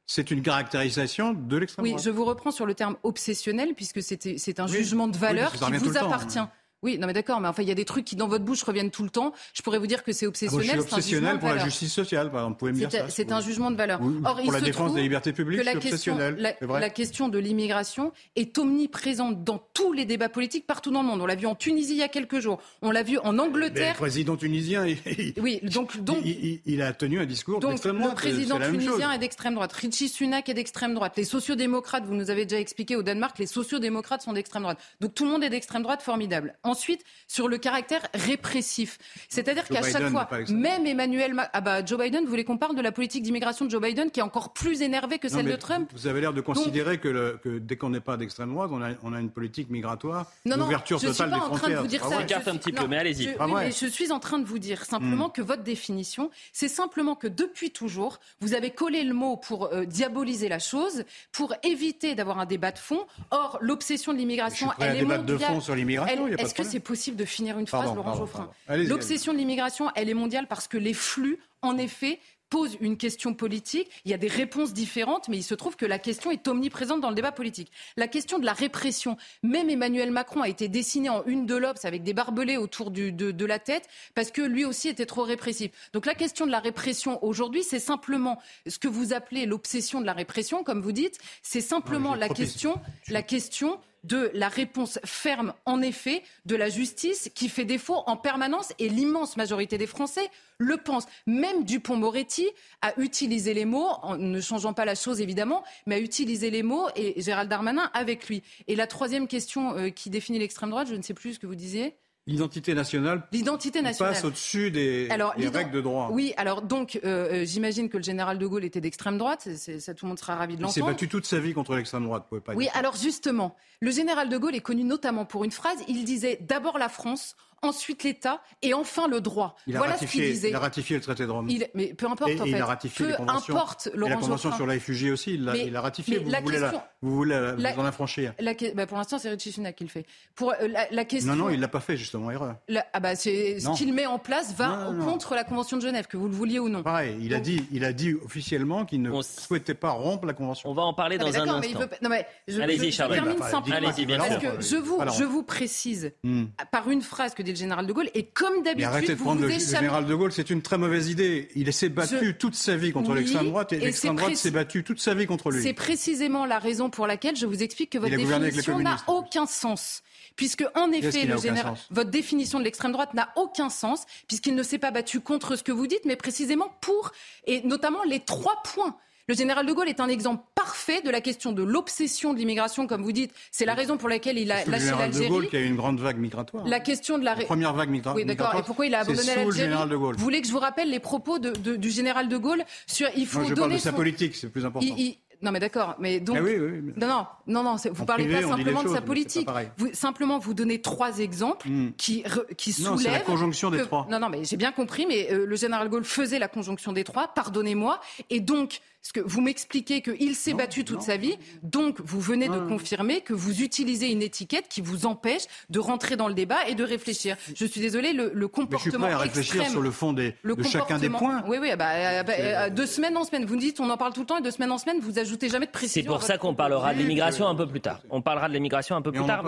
[0.07, 1.99] c'est une caractérisation de l'extrême droite.
[1.99, 5.73] Oui, je vous reprends sur le terme obsessionnel, puisque c'est un jugement de valeur qui
[5.79, 6.41] vous appartient.
[6.85, 8.63] Oui, non mais d'accord, mais enfin il y a des trucs qui dans votre bouche
[8.63, 9.33] reviennent tout le temps.
[9.55, 10.69] Je pourrais vous dire que c'est obsessionnel.
[10.71, 12.53] Ah, moi, je suis obsessionnel pour la justice sociale, par exemple.
[12.53, 13.09] Vous pouvez me dire ça.
[13.09, 14.01] C'est un jugement de valeur.
[14.25, 16.37] Or, pour la défense des libertés publiques, obsessionnel.
[16.39, 21.09] La, la, question de l'immigration est omniprésente dans tous les débats politiques partout dans le
[21.09, 21.23] monde.
[21.23, 22.61] On l'a vu en Tunisie il y a quelques jours.
[22.83, 23.95] On l'a vu en Angleterre.
[23.95, 24.99] le président tunisien, il,
[25.39, 28.11] oui, donc, donc il, a tenu un discours d'extrême droite.
[28.11, 29.73] Le président tunisien est d'extrême droite.
[29.73, 31.15] Richie Sunak est d'extrême droite.
[31.17, 34.79] Les sociodémocrates, vous nous avez déjà expliqué au Danemark, les sociodémocrates sont d'extrême droite.
[35.01, 36.55] Donc tout le monde est d'extrême droite, formidable.
[36.75, 38.99] Ensuite, sur le le caractère répressif.
[39.29, 42.75] C'est-à-dire qu'à chaque fois, même Emmanuel Macron, ah bah Joe Biden, vous voulez qu'on parle
[42.75, 45.57] de la politique d'immigration de Joe Biden qui est encore plus énervée que celle de
[45.57, 48.71] Trump Vous avez l'air de considérer que, dès qu'on n'est pas d'extrême droite,
[49.03, 51.69] on a, une politique migratoire, non, une ouverture totale des frontières.
[51.69, 52.27] De vous dire ah ça.
[52.27, 53.25] Je, un petit peu, mais allez-y.
[53.25, 55.33] Je, je suis en train de vous dire simplement hmm.
[55.33, 59.85] que votre définition, c'est simplement que depuis toujours, vous avez collé le mot pour euh,
[59.85, 63.07] diaboliser la chose, pour éviter d'avoir un débat de fond.
[63.31, 65.25] Or, l'obsession de l'immigration, elle est mondiale.
[65.25, 66.27] de fond sur l'immigration.
[66.27, 68.51] Est-ce que c'est possible de finir une phrase, Laurent Geoffrin.
[68.69, 72.21] L'obsession de l'immigration, elle est mondiale parce que les flux, en effet,
[72.55, 73.91] posent une question politique.
[74.05, 77.01] Il y a des réponses différentes, mais il se trouve que la question est omniprésente
[77.01, 77.73] dans le débat politique.
[77.97, 81.85] La question de la répression, même Emmanuel Macron a été dessiné en une de l'Obs
[81.85, 85.73] avec des barbelés autour de, de, la tête parce que lui aussi était trop répressif.
[85.93, 90.07] Donc la question de la répression aujourd'hui, c'est simplement ce que vous appelez l'obsession de
[90.07, 95.55] la répression, comme vous dites, c'est simplement la question, la question de la réponse ferme,
[95.67, 100.31] en effet, de la justice qui fait défaut en permanence et l'immense majorité des Français
[100.59, 101.07] le pensent.
[101.27, 102.47] Même Dupont-Moretti
[102.83, 106.63] a utilisé les mots, en ne changeant pas la chose évidemment, mais a utilisé les
[106.63, 108.43] mots et Gérald Darmanin avec lui.
[108.69, 111.47] Et la troisième question euh, qui définit l'extrême droite, je ne sais plus ce que
[111.47, 111.97] vous disiez.
[112.27, 114.15] L'identité nationale, L'identité nationale.
[114.15, 116.09] passe au-dessus des, Alors, des règles de droit.
[116.11, 119.57] Oui, alors donc, euh, euh, j'imagine que le général de Gaulle était d'extrême droite, c'est-
[119.59, 120.95] c'est- ça tout le monde sera ravi de Il s'est l'entendre.
[120.97, 122.73] battu toute sa vie contre l'extrême droite, vous pouvez pas Oui, dire.
[122.77, 126.79] alors justement, le général de Gaulle est connu notamment pour une phrase, il disait d'abord
[126.79, 129.57] la France, ensuite l'État et enfin le droit.
[129.67, 130.51] Il a, voilà ce qu'il ratifié, disait.
[130.51, 131.49] il a ratifié le traité de Rome.
[131.51, 132.57] Il- mais peu importe et, en et fait.
[132.57, 133.55] il a ratifié peu les conventions.
[133.57, 134.57] importe, et la convention Geoffrin.
[134.57, 136.19] sur les réfugiés aussi, il l'a Mais- il a ratifié.
[136.19, 138.87] mais Vous la voulez, la, question- vous voulez la- la- vous en affranchir La bah,
[138.87, 140.07] pour l'instant, c'est Richie Sunak qui le fait.
[140.35, 141.35] Pour euh, la, la question.
[141.35, 142.57] Non, non, il l'a pas fait, justement, erreur.
[142.69, 145.05] la- ah bah, ce qu'il met en place va Non, non, non.
[145.13, 146.83] contre la Convention de Genève, que vous le vouliez ou non.
[146.83, 150.71] Pareil, il a, dit, il a dit officiellement qu'il ne souhaitait pas rompre la convention.
[150.71, 151.61] On va en parler Ah, dans un instant.
[152.09, 153.57] mais je, Allez-y, je- Bah.
[153.73, 154.61] Allez-y, bien sûr.
[154.61, 155.15] je vous, Alors.
[155.15, 156.45] je vous précise Hmm.
[156.71, 159.21] par une phrase que dit le général de Gaulle, et comme Mais d'habitude, arrêtez de
[159.21, 161.49] prendre vous le, général de Gaulle, c'est une très mauvaise idée.
[161.55, 164.37] Il s'est battu Je- toute sa vie contre Oui, l'extrême droite et et l'extrême droite
[164.37, 165.63] s'est battue toute sa vie contre lui.
[165.63, 170.03] C'est précisément la raison pour laquelle je vous explique que votre définition n'a aucun sens.
[170.37, 174.63] Puisque, en effet, le général- votre définition de l'extrême droite n'a aucun sens, puisqu'il ne
[174.65, 177.13] s'est pas battu contre ce que vous dites, mais précisément pour,
[177.47, 178.97] et notamment les trois points.
[179.27, 182.87] Le général de Gaulle est un exemple parfait de la question de l'obsession de l'immigration,
[182.87, 183.33] comme vous dites.
[183.51, 185.49] C'est la raison pour laquelle il a C'est le lâché général de Gaulle l'Algérie.
[185.49, 186.67] qui a eu une grande vague migratoire.
[186.67, 187.35] La question de la...
[187.35, 188.49] La première vague migra- Oui, d'accord.
[188.49, 188.57] migratoire.
[188.59, 190.17] Et pourquoi il a abandonné le l'Algérie général de Gaulle.
[190.17, 193.09] Vous voulez que je vous rappelle les propos de- de- du général de Gaulle sur
[193.17, 194.87] il faut je donner parle de sa politique, c'est plus important.
[194.87, 195.95] il- il- Non, mais d'accord.
[195.99, 196.37] Mais donc.
[196.39, 197.77] Ah oui, oui, mais- Non, non, non, non.
[197.93, 199.49] Vous En parlez privé, pas simplement de sa politique.
[199.79, 201.93] Vous, simplement, vous donnez trois exemples Hmm.
[201.99, 202.25] qui,
[202.57, 203.13] qui Non, c'est soulèvent.
[203.13, 204.07] la conjonction des trois.
[204.11, 205.05] Non, non, mais j'ai bien compris.
[205.07, 207.29] Mais euh, le général de Gaulle faisait la conjonction des trois.
[207.29, 208.01] Pardonnez-moi.
[208.31, 208.81] Et donc.
[209.07, 213.21] Ce que vous m'expliquez qu'il s'est battu toute sa vie, donc vous venez de confirmer
[213.21, 216.83] que vous utilisez une étiquette qui vous empêche de rentrer dans le débat et de
[216.83, 217.37] réfléchir.
[217.55, 219.91] Je suis désolée, le, le Mais je suis comportement prêt à réfléchir extrême- sur le
[219.91, 221.51] fond des, le de chacun des comportement- points.
[221.51, 223.45] Oui, oui, bah, euh, bah, euh, de semaine en semaine.
[223.45, 225.19] Vous nous dites, on en parle tout le temps, et de semaine en semaine, vous
[225.19, 226.01] ajoutez jamais de précision.
[226.03, 228.01] C'est pour ça qu'on parlera de l'immigration un peu plus tard.
[228.09, 229.45] On parlera de l'immigration un peu Mais plus tard,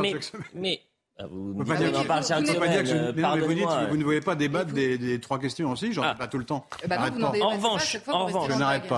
[0.54, 0.82] mais
[1.18, 1.92] ah, vous, pas dire
[3.96, 6.14] ne voulez pas débattre des, des trois questions aussi, j'en ai Ah.
[6.14, 6.66] pas tout le temps.
[6.84, 8.50] Eh ben non, En revanche, en revanche.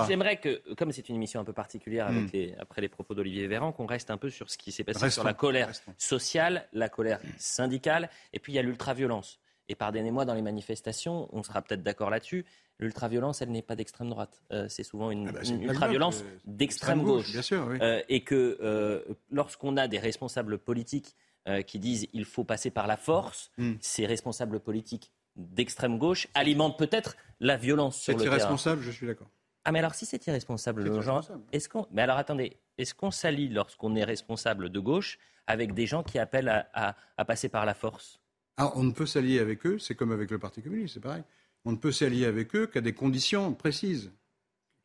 [0.07, 3.47] J'aimerais que, comme c'est une émission un peu particulière avec les, après les propos d'Olivier
[3.47, 5.93] Véran, qu'on reste un peu sur ce qui s'est passé Restons, sur la colère restons.
[5.97, 9.39] sociale, la colère syndicale, et puis il y a l'ultraviolence.
[9.69, 12.43] Et pardonnez-moi, dans les manifestations, on sera peut-être d'accord là-dessus,
[12.79, 14.41] l'ultraviolence, elle n'est pas d'extrême droite.
[14.51, 17.31] Euh, c'est souvent une, Ah bah, une ultraviolence euh, d'extrême gauche.
[17.31, 17.77] Bien sûr, oui.
[17.81, 19.01] Euh, et que euh,
[19.31, 21.15] lorsqu'on a des responsables politiques
[21.47, 23.73] euh, qui disent il faut passer par la force, Hmm.
[23.79, 28.35] ces responsables politiques d'extrême gauche alimentent peut-être la violence sur C'est le terrain.
[28.35, 29.29] irresponsable, je suis d'accord.
[29.65, 31.43] Ah mais alors si c'est irresponsable, C'est genre, irresponsable.
[31.51, 35.85] est-ce qu'on Mais alors attendez, est-ce qu'on s'allie lorsqu'on est responsable de gauche avec des
[35.85, 38.19] gens qui appellent à, à- à passer par la force?
[38.57, 41.23] Ah, on ne peut s'allier avec eux, c'est comme avec le Parti communiste, c'est pareil.
[41.65, 44.11] On ne peut s'allier avec eux qu'à des conditions précises.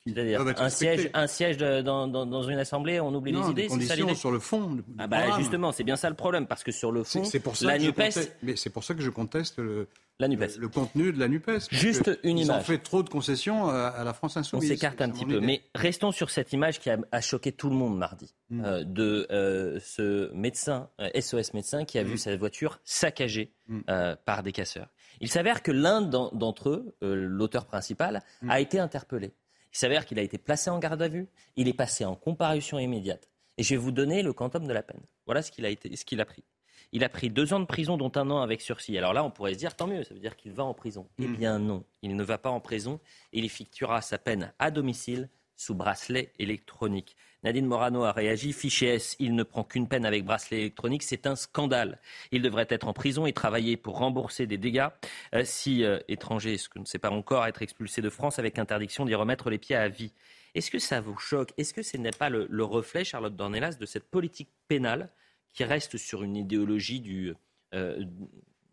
[0.06, 3.50] C'est-à-dire un siège, un siège de- dans, dans- dans une assemblée, on oublie non, les
[3.52, 4.78] idées, ça conditions l'idée sur le fond.
[4.98, 7.56] Ah bah justement, c'est bien ça le problème, parce que sur le fond, c'est pour
[7.56, 9.88] ça la Nupes, conteste, mais c'est pour ça que je conteste le,
[10.18, 10.40] la Nupes.
[10.40, 11.50] le, le contenu de la Nupes.
[11.70, 12.64] Juste une ils ont image.
[12.66, 14.68] fait trop de concessions à, à la France On insoumise.
[14.68, 15.46] s'écarte un petit peu, idée.
[15.46, 18.62] mais restons sur cette image qui a, a choqué tout le monde mardi, Mm.
[18.62, 23.80] euh, de euh, ce médecin, euh, SOS médecin, qui a vu sa voiture saccagée Mm.
[23.88, 24.88] euh, par des casseurs.
[25.22, 29.32] Il s'avère que l'un d'en- d'entre eux, euh, l'auteur principal, a été interpellé.
[29.74, 32.78] Il s'avère qu'il a été placé en garde à vue, il est passé en comparution
[32.78, 33.28] immédiate.
[33.58, 35.00] Et je vais vous donner le quantum de la peine.
[35.26, 36.44] Voilà ce qu'il a, été, ce qu'il a pris.
[36.92, 38.96] Il a pris deux ans de prison, dont un an avec sursis.
[38.96, 41.08] Alors là, on pourrait se dire, tant mieux, ça veut dire qu'il va en prison.
[41.18, 41.36] Eh Mm.
[41.36, 43.00] bien non, il ne va pas en prison.
[43.32, 47.16] Il effectuera sa peine à domicile sous bracelet électronique.
[47.44, 48.52] Nadine Morano a réagi.
[48.52, 51.02] Fiché S, il ne prend qu'une peine avec bracelet électronique.
[51.02, 52.00] C'est un scandale.
[52.32, 54.88] Il devrait être en prison et travailler pour rembourser des dégâts.
[55.34, 58.58] Euh, si euh, étranger, ce que ne sait pas encore, être expulsé de France avec
[58.58, 60.12] interdiction d'y remettre les pieds à vie.
[60.54, 61.52] Est-ce que ça vous choque?
[61.58, 65.10] Est-ce que ce n'est pas le, le reflet, Charlotte Dornelas, de cette politique pénale
[65.52, 67.34] qui reste sur une idéologie du
[67.74, 68.04] euh,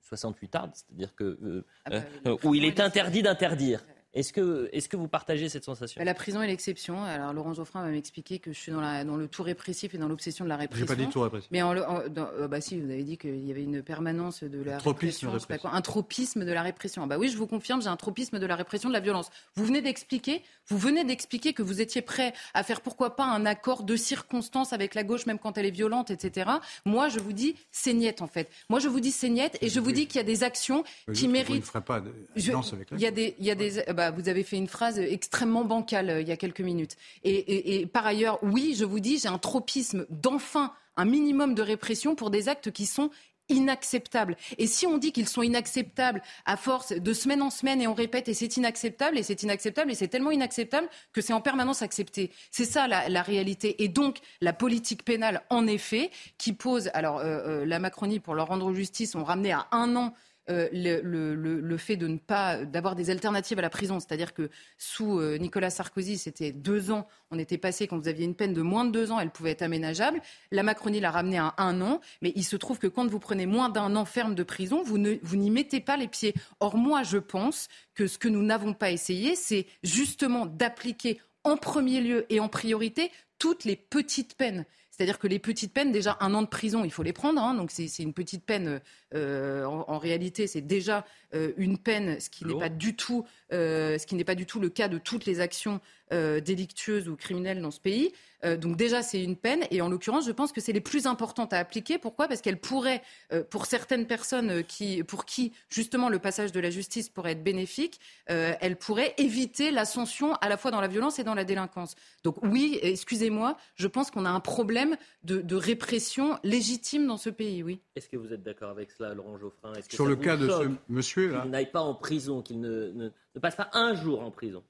[0.02, 3.84] 68 ard, c'est-à-dire que euh, Ah bah, euh, où il est interdit d'interdire?
[4.14, 6.04] Est-ce que, est que vous partagez cette sensation?
[6.04, 7.04] La prison est l'exception.
[7.04, 9.98] Alors Laurent Geoffrin va m'expliquer que je suis dans, la, dans le tout répressif et
[9.98, 10.86] dans l'obsession de la répression.
[10.86, 11.48] J'ai pas dit tout répressif.
[11.52, 13.82] Mais en, le- en- dans- euh, bah si, vous avez dit qu'il y avait une
[13.82, 17.08] permanence de la tropisme répression, pas quoi, un tropisme de la répression.
[17.08, 19.30] Bah oui, je vous confirme, j'ai un tropisme de la répression de la violence.
[19.56, 23.46] Vous venez d'expliquer, vous venez d'expliquer que vous étiez prêt à faire pourquoi pas un
[23.46, 26.50] accord de circonstance avec la gauche, même quand elle est violente, etc.
[26.86, 28.50] Moi, je vous dis c'est niette en fait.
[28.70, 30.84] Moi, je vous dis c'est niette et je vous dis qu'il y a des actions
[30.84, 31.66] qui que Vous ne méritent.
[31.66, 34.01] ferez pas de Je- avec la il y a des, il y a des, bah,
[34.02, 36.96] bah, vous avez fait une phrase extrêmement bancale euh, il y a quelques minutes.
[37.24, 42.16] Et, par ailleurs, oui, je vous dis, j'ai un tropisme d'enfin un minimum de répression
[42.16, 43.12] pour des actes qui sont
[43.48, 44.38] inacceptables.
[44.58, 47.94] Et si on dit qu'ils sont inacceptables à force de semaine en semaine et on
[47.94, 51.84] répète et c'est inacceptable et c'est inacceptable et c'est tellement inacceptable que c'est en permanence
[51.84, 52.32] accepté.
[52.50, 53.84] C'est ça la, réalité.
[53.84, 56.90] Et donc la politique pénale, en effet, qui pose.
[56.96, 60.16] Alors euh, euh, la Macronie, pour leur rendre justice, ont ramené à un an
[60.50, 65.20] euh, le, fait de ne pas d'avoir des alternatives à la prison, c'est-à-dire que sous
[65.20, 68.62] euh, Nicolas Sarkozy, c'était deux ans, on était passé quand vous aviez une peine de
[68.62, 70.22] moins de deux ans, elle pouvait être aménageable.
[70.52, 73.46] La Macronie l'a ramené à un an, mais il se trouve que quand vous prenez
[73.46, 76.34] moins d'un an ferme de prison, vous n'y mettez pas les pieds.
[76.60, 81.58] Or moi, je pense que ce que nous n'avons pas essayé, c'est justement d'appliquer en
[81.58, 84.66] premier lieu et en priorité toutes les petites peines.
[85.02, 87.42] C'est-à-dire que les petites peines, déjà un an de prison, il faut les prendre.
[87.42, 87.56] Hein.
[87.56, 88.82] donc c'est une petite peine.
[89.16, 93.98] Euh, en, réalité, c'est déjà euh, une peine, ce qui n'est pas du tout, euh,
[93.98, 95.82] ce qui n'est pas du tout le cas de toutes les actions
[96.12, 98.12] délictueuses ou criminelles dans ce pays.
[98.44, 99.66] Donc déjà, c'est une peine.
[99.72, 101.98] Et en l'occurrence, je pense que c'est les plus importantes à appliquer.
[101.98, 102.28] Pourquoi?
[102.28, 103.02] Parce qu'elles pourraient,
[103.50, 108.00] pour certaines personnes qui, pour qui justement le passage de la justice pourrait être bénéfique,
[108.28, 111.96] elles pourraient éviter l'ascension à la fois dans la violence et dans la délinquance.
[112.24, 117.64] Donc oui, excusez-moi, je pense qu'on a un problème de, répression légitime dans ce pays,
[117.64, 117.82] oui.
[117.96, 119.74] Est-ce que vous êtes d'accord avec cela, Laurent Geoffrin?
[119.90, 123.12] Sur le cas de ce monsieur là, qu'il n'aille pas en prison, qu'il ne,
[123.42, 124.64] passe pas un jour en prison?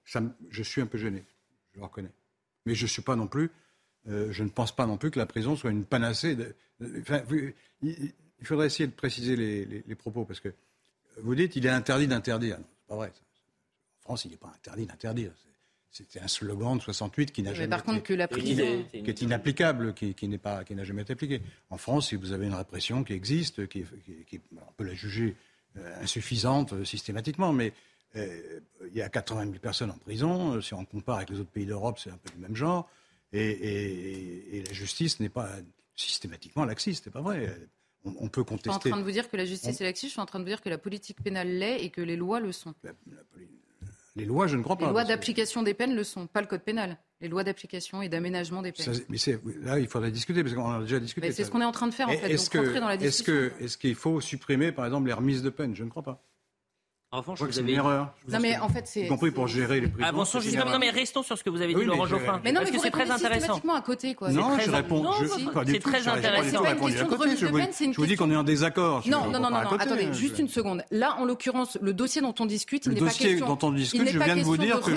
[0.49, 1.25] je suis un peu gêné,
[1.73, 2.11] je le reconnais.
[2.65, 3.51] Mais je suis pas non plus.
[4.09, 6.37] Euh, je ne pense pas non plus que la prison soit une panacée.
[6.81, 8.03] il,
[8.43, 10.53] faudrait essayer de préciser les, propos parce que
[11.21, 12.57] vous dites il est interdit d'interdire.
[12.57, 13.11] C'est pas vrai.
[13.99, 15.31] En France, il n'est pas interdit d'interdire.
[15.91, 18.85] C'était un slogan de 68 qui n'a jamais par contre, que la prison...
[18.91, 21.41] qui est inapplicable, qui, qui n'est pas, qui n'a jamais été appliqué.
[21.69, 23.83] En France, si vous avez une répression qui existe, qui,
[24.25, 25.35] qui on peut la juger
[25.77, 27.71] euh, insuffisante euh, systématiquement, mais euh,
[28.15, 30.59] il y a 80 000 personnes en prison.
[30.61, 32.89] Si on compare avec les autres pays d'Europe, c'est un peu du même genre.
[33.33, 35.49] Et, et, et la justice n'est pas
[35.95, 37.55] systématiquement laxiste, c'est pas vrai.
[38.03, 38.71] On, peut contester.
[38.71, 40.07] Je suis en train de vous dire que la justice est laxiste.
[40.07, 42.15] Je suis en train de vous dire que la politique pénale l'est et que les
[42.15, 42.73] lois le sont.
[44.15, 44.87] Les lois, je ne crois pas.
[44.87, 46.97] Les lois d'application des peines le sont, pas le code pénal.
[47.21, 48.99] Les lois d'application et d'aménagement des peines.
[49.07, 49.17] mais
[49.61, 51.31] là, il faudrait discuter, parce qu'on a déjà discuté.
[51.31, 52.31] C'est ce qu'on est en train de faire, en fait.
[52.31, 55.75] Est-ce est-ce qu'il faut supprimer, par exemple, les remises de peine?
[55.75, 56.23] Je ne crois pas.
[57.13, 58.13] En revanche, vous avez une erreur.
[58.29, 59.01] Non, mais en fait, c'est.
[59.01, 60.07] Y compris pour gérer les prisons.
[60.07, 60.71] Avançons justement.
[60.71, 62.39] Non, mais restons sur ce que vous avez dit, Laurent Geoffrin.
[62.41, 63.59] Mais non, parce que c'est très intéressant.
[63.75, 64.29] à côté, quoi.
[64.31, 65.05] Non, je réponds.
[65.67, 66.63] C'est très intéressant.
[66.63, 69.03] Je vous dis qu'on est en désaccord.
[69.07, 69.57] Non, non, non, non.
[69.57, 70.83] Attendez, juste une seconde.
[70.91, 73.27] Là, en l'occurrence, le dossier dont on discute, il n'est pas question.
[73.27, 74.91] Le dossier dont on discute, je viens de vous dire que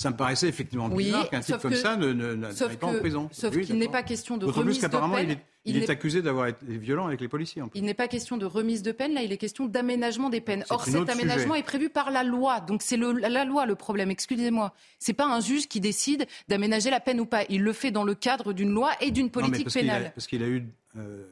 [0.00, 3.28] ça me paraissait effectivement bizarre qu'un type comme ça n'aille pas en prison.
[3.32, 5.36] Sauf qu'il n'est pas question de remise de peine.
[5.66, 7.62] Il, est, accusé d'avoir été violent avec les policiers.
[7.74, 10.64] Il n'est pas question de remise de peine, là, il est question d'aménagement des peines.
[10.70, 12.60] Or, cet aménagement est prévu par la loi.
[12.60, 14.72] Donc, c'est la loi le problème, excusez-moi.
[14.98, 17.44] C'est pas un juge qui décide d'aménager la peine ou pas.
[17.50, 20.12] Il le fait dans le cadre d'une loi et d'une politique pénale.
[20.14, 21.26] parce qu'il a, eu euh,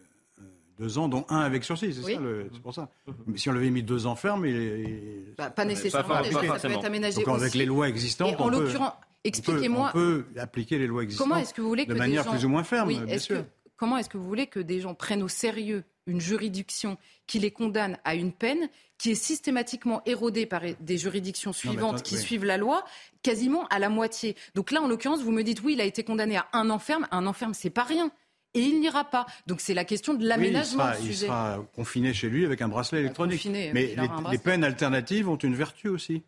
[0.78, 2.20] deux ans, dont un avec sursis, c'est ça,
[2.52, 2.90] c'est pour ça.
[3.26, 5.34] Mais si on l'avait mis deux ans ferme, il, est...
[5.36, 6.22] Bah, pas nécessairement.
[6.22, 8.92] Pas, ça peut être aménagé Donc, avec les lois existantes, en l'occurrence,
[9.24, 9.90] expliquez-moi.
[9.90, 11.28] On peut appliquer les lois existantes.
[11.28, 13.44] Comment est-ce que vous voulez que de manière plus ou moins ferme, bien sûr.
[13.76, 17.50] comment est-ce que vous voulez que des gens prennent au sérieux une juridiction qui les
[17.50, 22.56] condamne à une peine qui est systématiquement érodée par des juridictions suivantes qui suivent la
[22.56, 22.84] loi,
[23.22, 24.34] quasiment à la moitié.
[24.54, 27.06] Donc là, en l'occurrence, vous me dites oui, il a été condamné à un enferme.
[27.10, 28.10] Un enferme, c'est pas rien
[28.54, 29.26] et il n'ira pas.
[29.46, 30.90] Donc c'est la question de l'aménagement.
[31.02, 33.46] il, sera, confiné chez lui avec un bracelet électronique.
[33.50, 33.94] mais
[34.30, 36.22] les, peines alternatives ont une vertu aussi.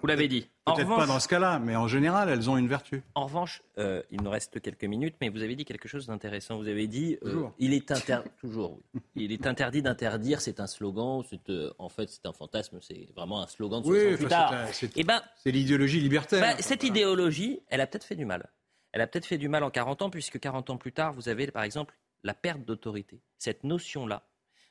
[0.00, 0.48] Vous l'avez dit.
[0.66, 3.02] Peut-être pas dans ce cas-là, mais en général, elles ont une vertu.
[3.14, 6.58] En revanche, euh, il nous reste quelques minutes, mais vous avez dit quelque chose d'intéressant.
[6.58, 8.78] Vous avez dit, euh, il est interdit toujours,
[9.14, 10.40] il est interdit d'interdire.
[10.40, 11.22] C'est un slogan.
[11.48, 12.78] Euh, en fait, c'est un fantasme.
[12.80, 14.26] C'est vraiment un slogan de oui,
[14.72, 16.40] C'est eh ben, l'idéologie libertaire.
[16.40, 18.50] Bah, cette idéologie, elle a peut-être fait du mal
[18.96, 21.28] elle a peut-être fait du mal en 40 ans, puisque 40 ans plus tard, vous
[21.28, 21.94] avez par exemple
[22.24, 23.20] la perte d'autorité.
[23.36, 24.26] Cette notion-là,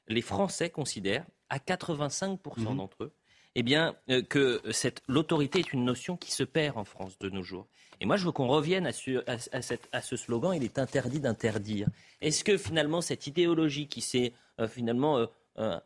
[0.07, 2.77] les Français considèrent, à 85% mhm.
[2.77, 3.13] d'entre eux,
[3.53, 4.63] eh bien, euh, que
[5.07, 7.67] l'autorité est une notion qui se perd en France de nos jours.
[8.01, 11.87] Et moi, je veux qu'on revienne à ce, slogan, il est interdit d'interdire.
[12.19, 15.27] Est-ce que finalement, cette idéologie qui s'est euh, finalement
[15.59, 15.79] euh,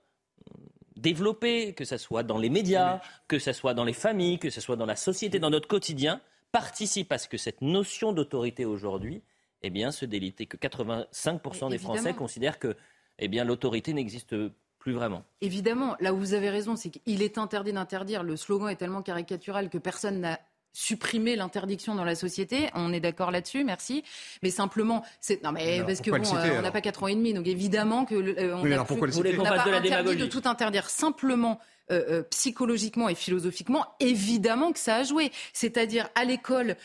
[0.95, 4.61] développée, que ce soit dans les médias, que ce soit dans les familles, que ce
[4.61, 6.21] soit dans la société, dans notre quotidien,
[6.51, 9.21] participe à ce que cette notion d'autorité aujourd'hui
[9.61, 12.75] eh bien, se délite et que 85% des Français considèrent que
[13.19, 14.35] eh bien, l'autorité n'existe
[14.79, 15.23] plus vraiment.
[15.41, 18.23] Évidemment, là où vous avez raison, c'est qu'il est interdit d'interdire.
[18.23, 20.39] Le slogan est tellement caricatural que personne n'a
[20.71, 22.69] supprimé l'interdiction dans la société.
[22.73, 24.03] On est d'accord là-dessus, merci.
[24.43, 27.15] Mais simplement, c'est non mais parce que bon, euh, on n'a pas quatre ans et
[27.15, 29.07] demi, donc évidemment que euh, on oui, a plus, qu'on
[29.45, 30.89] fasse de la de tout interdire.
[30.89, 31.59] Simplement,
[31.91, 35.31] euh, euh, psychologiquement et philosophiquement, évidemment que ça a joué.
[35.53, 36.75] C'est-à-dire à l'école,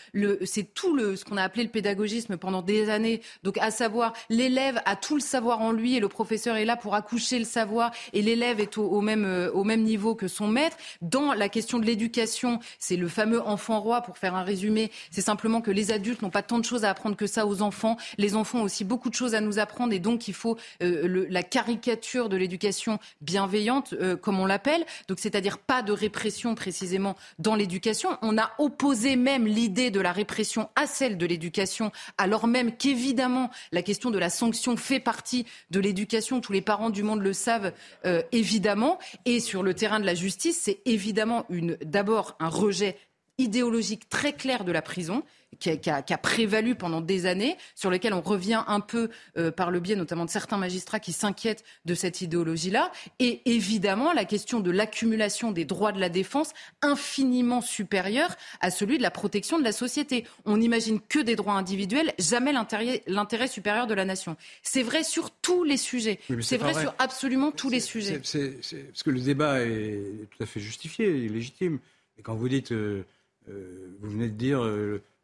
[0.46, 3.20] c'est tout le, ce qu'on a appelé le pédagogisme pendant des années.
[3.42, 6.76] Donc à savoir, l'élève a tout le savoir en lui et le professeur est là
[6.76, 10.48] pour accoucher le savoir et l'élève est au, même, euh, au même niveau que son
[10.48, 10.76] maître.
[11.02, 14.90] Dans la question de l'éducation, c'est le fameux enfant roi, pour faire un résumé.
[15.11, 17.61] C'est simplement que les adultes n'ont pas tant de choses à apprendre que ça aux
[17.61, 17.98] enfants.
[18.16, 21.42] Les enfants ont aussi beaucoup de choses à nous apprendre et donc il faut la
[21.42, 24.84] caricature de l'éducation bienveillante, comme on l'appelle.
[25.09, 28.18] Donc c'est-à-dire pas de répression précisément dans l'éducation.
[28.22, 33.51] On a opposé même l'idée de la répression à celle de l'éducation, alors même qu'évidemment
[33.72, 36.40] la question de la sanction fait partie de l'éducation.
[36.40, 37.72] Tous les parents du monde le savent
[38.05, 38.99] euh, évidemment.
[39.24, 41.47] Et sur le terrain de la justice, c'est évidemment
[41.82, 42.97] d'abord un rejet
[43.38, 45.22] idéologique très clair de la prison
[45.59, 49.80] qui a, prévalu pendant des années, sur lequel on revient un peu euh, par le
[49.80, 52.92] biais notamment de certains magistrats qui s'inquiètent de cette idéologie-là.
[53.18, 56.52] Et évidemment, la question de l'accumulation des droits de la défense
[56.82, 60.24] infiniment supérieure à celui de la protection de la société.
[60.44, 64.36] On n'imagine que des droits individuels, jamais l'intérêt supérieur de la nation.
[64.62, 66.18] C'est vrai sur tous les sujets.
[66.40, 68.18] c'est vrai, sur absolument tous les sujets.
[68.18, 71.78] parce que le débat est tout à fait justifié, légitime.
[72.18, 73.05] Et quand vous dites, euh,
[73.48, 74.61] euh, vous venez de dire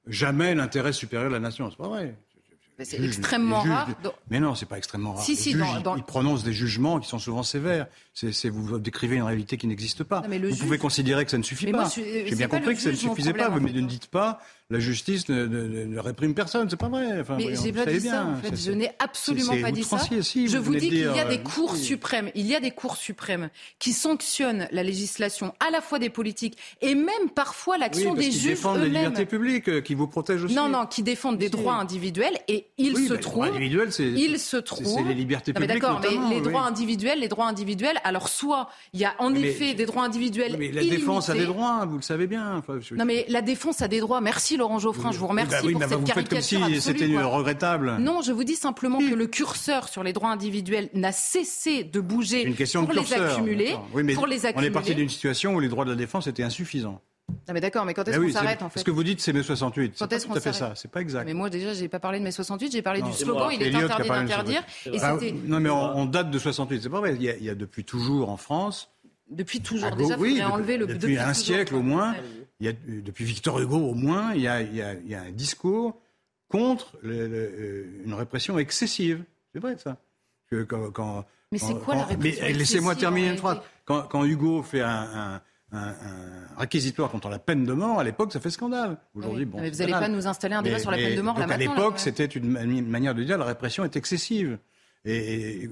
[0.06, 1.70] jamais l'intérêt supérieur de la nation.
[1.70, 2.16] C'est pas vrai.
[2.84, 3.88] C'est extrêmement rare.
[4.30, 5.22] Mais non, c'est pas extrêmement rare.
[5.22, 7.86] Si, si, Ils prononcent des jugements qui sont souvent sévères.
[8.14, 10.22] C'est, vous décrivez une réalité qui n'existe pas.
[10.22, 11.88] vous pouvez considérer que ça ne suffit pas.
[11.88, 14.40] J'ai bien compris que ça ne suffisait pas, mais ne dites pas
[14.70, 16.70] la justice ne, réprime personne.
[16.70, 17.20] C'est pas vrai.
[17.20, 18.24] Enfin, mais j'ai pas dit ça.
[18.24, 18.54] En fait.
[18.56, 19.98] Je n'ai absolument pas dit ça.
[19.98, 22.30] je vous dis qu'il y a des euh, cours suprêmes.
[22.36, 23.50] Il y a des cours suprêmes
[23.80, 28.32] qui sanctionnent la législation à la fois des politiques et même parfois l'action des juges
[28.32, 28.40] eux-mêmes.
[28.40, 30.54] Qui défendent les libertés publiques, euh, qui vous protègent aussi.
[30.54, 33.50] Non, non, qui défendent des droits individuels et il se trouve.
[33.98, 34.86] Il se trouve.
[34.86, 35.80] C'est les libertés publiques.
[35.80, 37.98] D'accord, mais les droits individuels, les droits individuels.
[38.04, 40.54] Alors soit il y a en effet des droits individuels.
[40.58, 42.62] Mais la défense a des droits, vous le savez bien.
[42.92, 44.20] Non, mais la défense a des droits.
[44.20, 47.96] Merci Laurent Geoffrin, je vous remercie bah pour cette caricature comme si c'était regrettable.
[47.98, 52.00] Non, je vous dis simplement que le curseur sur les droits individuels n'a cessé de
[52.00, 53.74] bouger une question pour, de les accumuler,
[54.14, 54.68] pour les accumuler.
[54.68, 57.00] On est parti d'une situation où les droits de la défense étaient insuffisants.
[57.48, 59.32] Ah mais d'accord, mais quand est-ce qu'on s'arrête en fait Ce que vous dites, c'est
[59.32, 59.92] mai 68.
[59.94, 60.72] C'est pas tout à fait ça.
[60.74, 61.24] C'est pas exact.
[61.24, 62.72] Mais moi déjà, j'ai pas parlé de mai 68.
[62.72, 63.48] J'ai parlé du slogan.
[63.52, 64.62] Il est interdit d'interdire.
[65.00, 66.82] Ah, non, mais on, date de 68.
[66.82, 67.16] C'est pas vrai.
[67.18, 68.90] Il y, a, depuis toujours en France.
[69.30, 69.94] Depuis toujours.
[69.96, 70.86] Déjà, oui, enlever le.
[70.86, 72.14] Depuis, un siècle au moins.
[72.58, 75.30] Il y a, depuis Victor Hugo au moins, il y a, il y a, un
[75.30, 75.98] discours
[76.48, 79.24] contre euh, une répression excessive.
[79.54, 79.96] C'est vrai ça.
[80.50, 83.60] Que quand, mais c'est quoi la répression Mais laissez-moi terminer une phrase.
[83.84, 85.40] Quand, quand, Hugo fait un,
[85.72, 85.92] un,
[86.58, 88.98] réquisitoire contre la peine de mort, à l'époque, ça fait scandale.
[89.14, 89.60] Aujourd'hui, bon.
[89.60, 91.56] Mais vous n'allez pas nous installer un débat sur la peine de mort là À
[91.56, 92.50] l'époque, c'était une,
[92.88, 94.58] manière de dire la répression est excessive.
[95.04, 95.68] Et,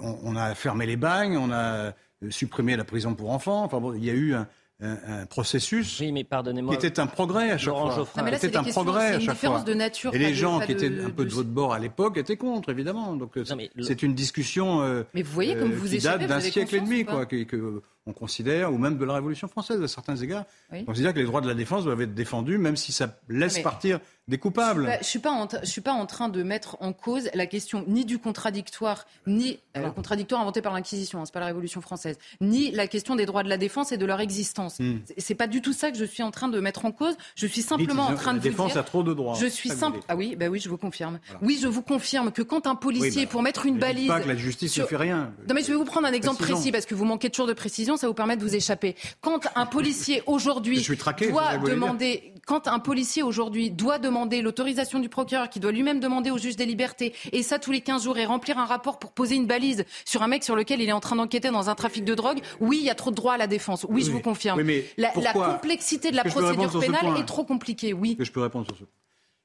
[0.00, 1.94] on, a fermé les bagnes, on a
[2.30, 3.64] supprimé la prison pour enfants.
[3.64, 4.46] Enfin bon, il y a eu un,
[4.80, 8.06] un, processus oui, mais qui était un progrès à chaque fois.
[8.38, 9.62] C'était un progrès à chaque fois.
[9.62, 12.36] De nature, et les gens qui étaient un peu de votre bord à l'époque étaient
[12.36, 13.14] contre, évidemment.
[13.16, 13.38] Donc
[13.82, 16.80] c'est une discussion euh, mais vous voyez, comme euh, vous qui date d'un siècle et
[16.80, 20.84] demi, quoi, que, on considère, ou même de la Révolution française à certains égards, on
[20.84, 24.00] considère que les droits de la défense doivent être défendus, même si ça laisse partir
[24.26, 24.84] des coupables.
[24.84, 28.04] Je ne suis, pas, suis pas en train de mettre en cause la question ni
[28.04, 32.18] du contradictoire, ni euh, le contradictoire inventé par l'Inquisition, hein, c'est pas la Révolution française,
[32.40, 34.78] ni la question des droits de la défense et de leur existence.
[34.78, 35.00] Hmm.
[35.18, 37.16] C'est pas du tout ça que je suis en train de mettre en cause.
[37.34, 39.36] Je suis simplement en train de la défense a trop de droits.
[39.38, 40.00] Je suis simple.
[40.08, 41.20] Ah oui, bah oui, je vous confirme.
[41.42, 44.28] Oui, je vous confirme que quand un policier, bah, pour mettre une balise, pas que
[44.28, 45.32] la justice ne fait rien.
[45.48, 47.52] Non mais je vais vous prendre un exemple précis parce que vous manquez toujours de
[47.52, 48.96] précision, ça vous permet de vous échapper.
[49.20, 50.82] Quand un policier aujourd'hui
[51.30, 56.30] doit demander, quand un policier aujourd'hui doit demander l'autorisation du procureur qui doit lui-même demander
[56.30, 59.12] au juge des libertés, et ça tous les 15 jours, et remplir un rapport pour
[59.12, 61.74] poser une balise sur un mec sur lequel il est en train d'enquêter dans un
[61.74, 63.86] trafic de drogue, oui, il y a trop de droits à la défense.
[63.88, 64.62] Oui, je vous confirme.
[64.96, 68.16] la, complexité de la procédure pénale est trop compliquée, oui.
[68.18, 68.84] je peux répondre sur ce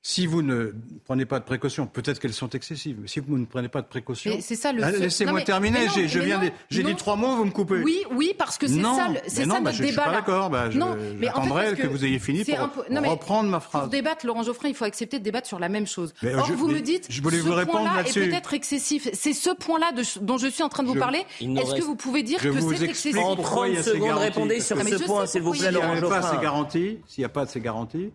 [0.01, 0.73] si vous ne
[1.03, 3.87] prenez pas de précautions, peut-être qu'elles sont excessives, mais si vous ne prenez pas de
[3.87, 4.81] précautions, c'est ça le.
[4.81, 5.87] Ah, laissez-moi terminer.
[5.89, 6.39] je viens,
[6.69, 7.81] j'ai dit trois mots, vous me coupez.
[7.83, 9.71] Oui, oui, parce que c'est ça, c'est ça bah, notre débat.
[9.71, 10.49] Je suis pas d'accord.
[10.49, 11.27] Bah, non, mais
[11.75, 13.81] que, vous ayez fini pour, reprendre ma phrase.
[13.81, 16.13] Pour débattre, Laurent Geoffrin, il faut accepter de débattre sur la même chose.
[16.23, 18.23] Or, vous me dites, je voulais vous répondre là-dessus.
[18.23, 19.09] Est peut-être excessif.
[19.13, 19.91] C'est ce point-là
[20.21, 21.25] dont je suis en train de vous parler.
[21.41, 25.25] Est-ce que vous pouvez dire que c'est excessif En 30 secondes, répondez sur ce point,
[25.25, 26.39] s'il vous plaît, Laurent Geoffrin.
[26.69, 28.11] S'il n'y a pas de ces garanties,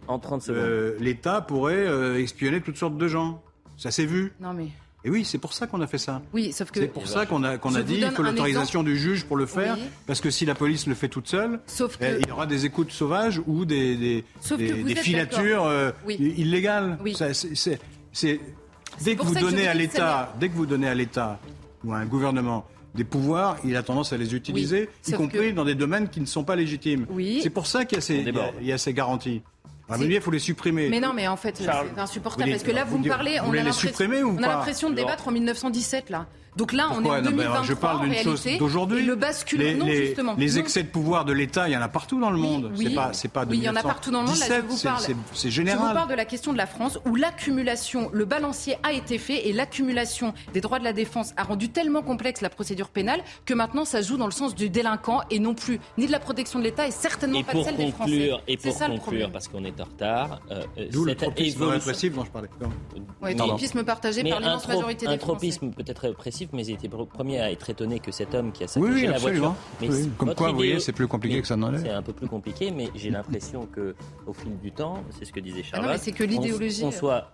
[0.49, 3.43] euh, l'État pourrait euh, expionner toutes sortes de gens.
[3.77, 4.33] Ça s'est vu.
[4.41, 4.69] Non mais.
[5.07, 6.23] Et oui, c'est pour ça qu'on a fait ça.
[6.33, 6.81] Oui, sauf que.
[6.81, 9.77] C'est pour ça qu'on a, qu'on a dit que l'autorisation du juge pour le faire,
[10.07, 12.65] parce que si la police le fait toute seule, sauf eh, il y aura des
[12.65, 14.25] écoutes sauvages ou des, des,
[14.57, 16.99] des, filatures euh, illégales.
[17.03, 17.15] Oui.
[18.13, 18.41] C'est,
[19.03, 21.39] dès que vous donnez à l'État, dès que vous donnez à l'État
[21.85, 22.65] ou à un gouvernement
[22.95, 26.21] des pouvoirs, il a tendance à les utiliser, y compris que- dans des domaines qui
[26.21, 27.07] ne sont pas légitimes.
[27.11, 27.41] Oui.
[27.43, 29.43] C'est pour ça qu'il y a ces, il y a- il y a ces garanties.
[29.89, 30.89] À mon avis, il faut les supprimer.
[30.89, 31.69] Mais non, mais en fait, c'est
[31.99, 32.51] insupportable.
[32.51, 34.91] Parce que là, vous, vous me parlez, on a les l'impression, ou on a l'impression
[34.91, 36.27] de débattre en 1917 là.
[36.57, 39.01] Donc là, on Pourquoi est en Non, mais 2023 Je parle d'une chose d'aujourd'hui.
[39.01, 40.35] Et le bascule, Les, non les- justement.
[40.39, 40.57] les Non.
[40.59, 42.71] excès de pouvoir de l'État, il y en a partout dans le monde.
[42.77, 44.37] Oui, c'est pas, c'est pas de oui, il y en a partout dans le monde.
[44.39, 45.01] Là, je 1917, vous c'est- parle.
[45.01, 45.95] c'est- C'est Je vous général.
[45.95, 49.53] parle de la question de la France où l'accumulation, le balancier a été fait et
[49.53, 53.85] l'accumulation des droits de la défense a rendu tellement complexe la procédure pénale que maintenant
[53.85, 56.65] ça joue dans le sens du délinquant et non plus ni de la protection de
[56.65, 58.13] l'État et certainement Et pas de celle des Français.
[58.13, 61.65] conclure, et pour ça conclure, parce qu'on est en retard, euh, euh, D'où le tropisme
[61.65, 62.49] répressif dont je parlais.
[62.59, 63.47] Pardon.
[63.49, 65.33] tropisme partagé par un, l'immense majorité un des Français.
[65.33, 68.65] tropisme peut-être répressif, mais j'ai été le premier à être étonné que cet homme qui
[68.65, 69.57] a saccagé oui, la absolument.
[69.81, 69.97] voiture.
[69.97, 71.91] Mais Oui, Comme quoi, vous voyez, c'est plus compliqué mais que ça n'en C'est est.
[71.91, 73.95] un peu plus compliqué, mais j'ai l'impression que
[74.27, 75.91] au fil du temps, c'est ce que disait Ah non, Charlotte.
[75.93, 77.33] mais c'est que on- l'idéologie, On, soit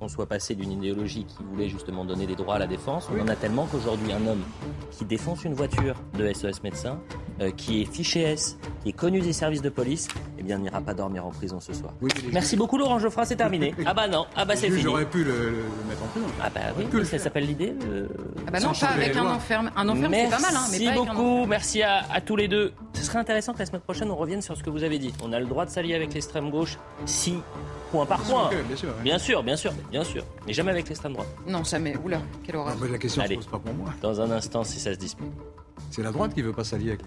[0.00, 3.08] on soit passé d'une idéologie qui voulait justement donner des droits à la défense.
[3.16, 4.42] On en a tellement qu'aujourd'hui, un homme
[4.90, 6.98] qui défonce une voiture de SOS médecin,
[7.40, 10.80] euh, qui est fiché S, qui est connu des services de police, eh bien, n'ira
[10.80, 11.92] pas dormir en prison ce soir.
[12.02, 13.74] Oui, Merci beaucoup, Laurent Geoffrin, c'est terminé.
[13.86, 14.86] ah bah non, ah bah c'est fini.
[14.86, 16.26] auraient pu le, mettre en prison.
[16.42, 17.74] Ah bah oui, ça s'appelle l'idée.
[17.88, 18.08] le-
[18.46, 19.70] Ah bah non, Sans pas avec un enferme.
[19.76, 21.48] Un enferme, c'est pas mal, hein, mais Merci pas avec un beaucoup, enferme.
[21.50, 22.72] merci à, à tous les deux.
[22.92, 25.12] Ce serait intéressant que la semaine prochaine on revienne sur ce que vous avez dit.
[25.22, 27.34] On a le droit de s'allier avec l'extrême gauche si
[27.90, 28.50] point par point.
[28.66, 29.02] bien sûr, ouais.
[29.02, 31.28] bien sûr, bien sûr, bien sûr, mais jamais avec l'extrême droite.
[31.46, 31.96] Non, jamais.
[32.04, 32.74] Oula, quelle horreur.
[32.76, 33.36] Ah, bah, la question ne se Allez.
[33.36, 33.90] pose pas pour moi.
[34.02, 35.26] Dans un instant, si ça se dispute.
[35.90, 37.00] C'est la droite qui veut pas s'allier avec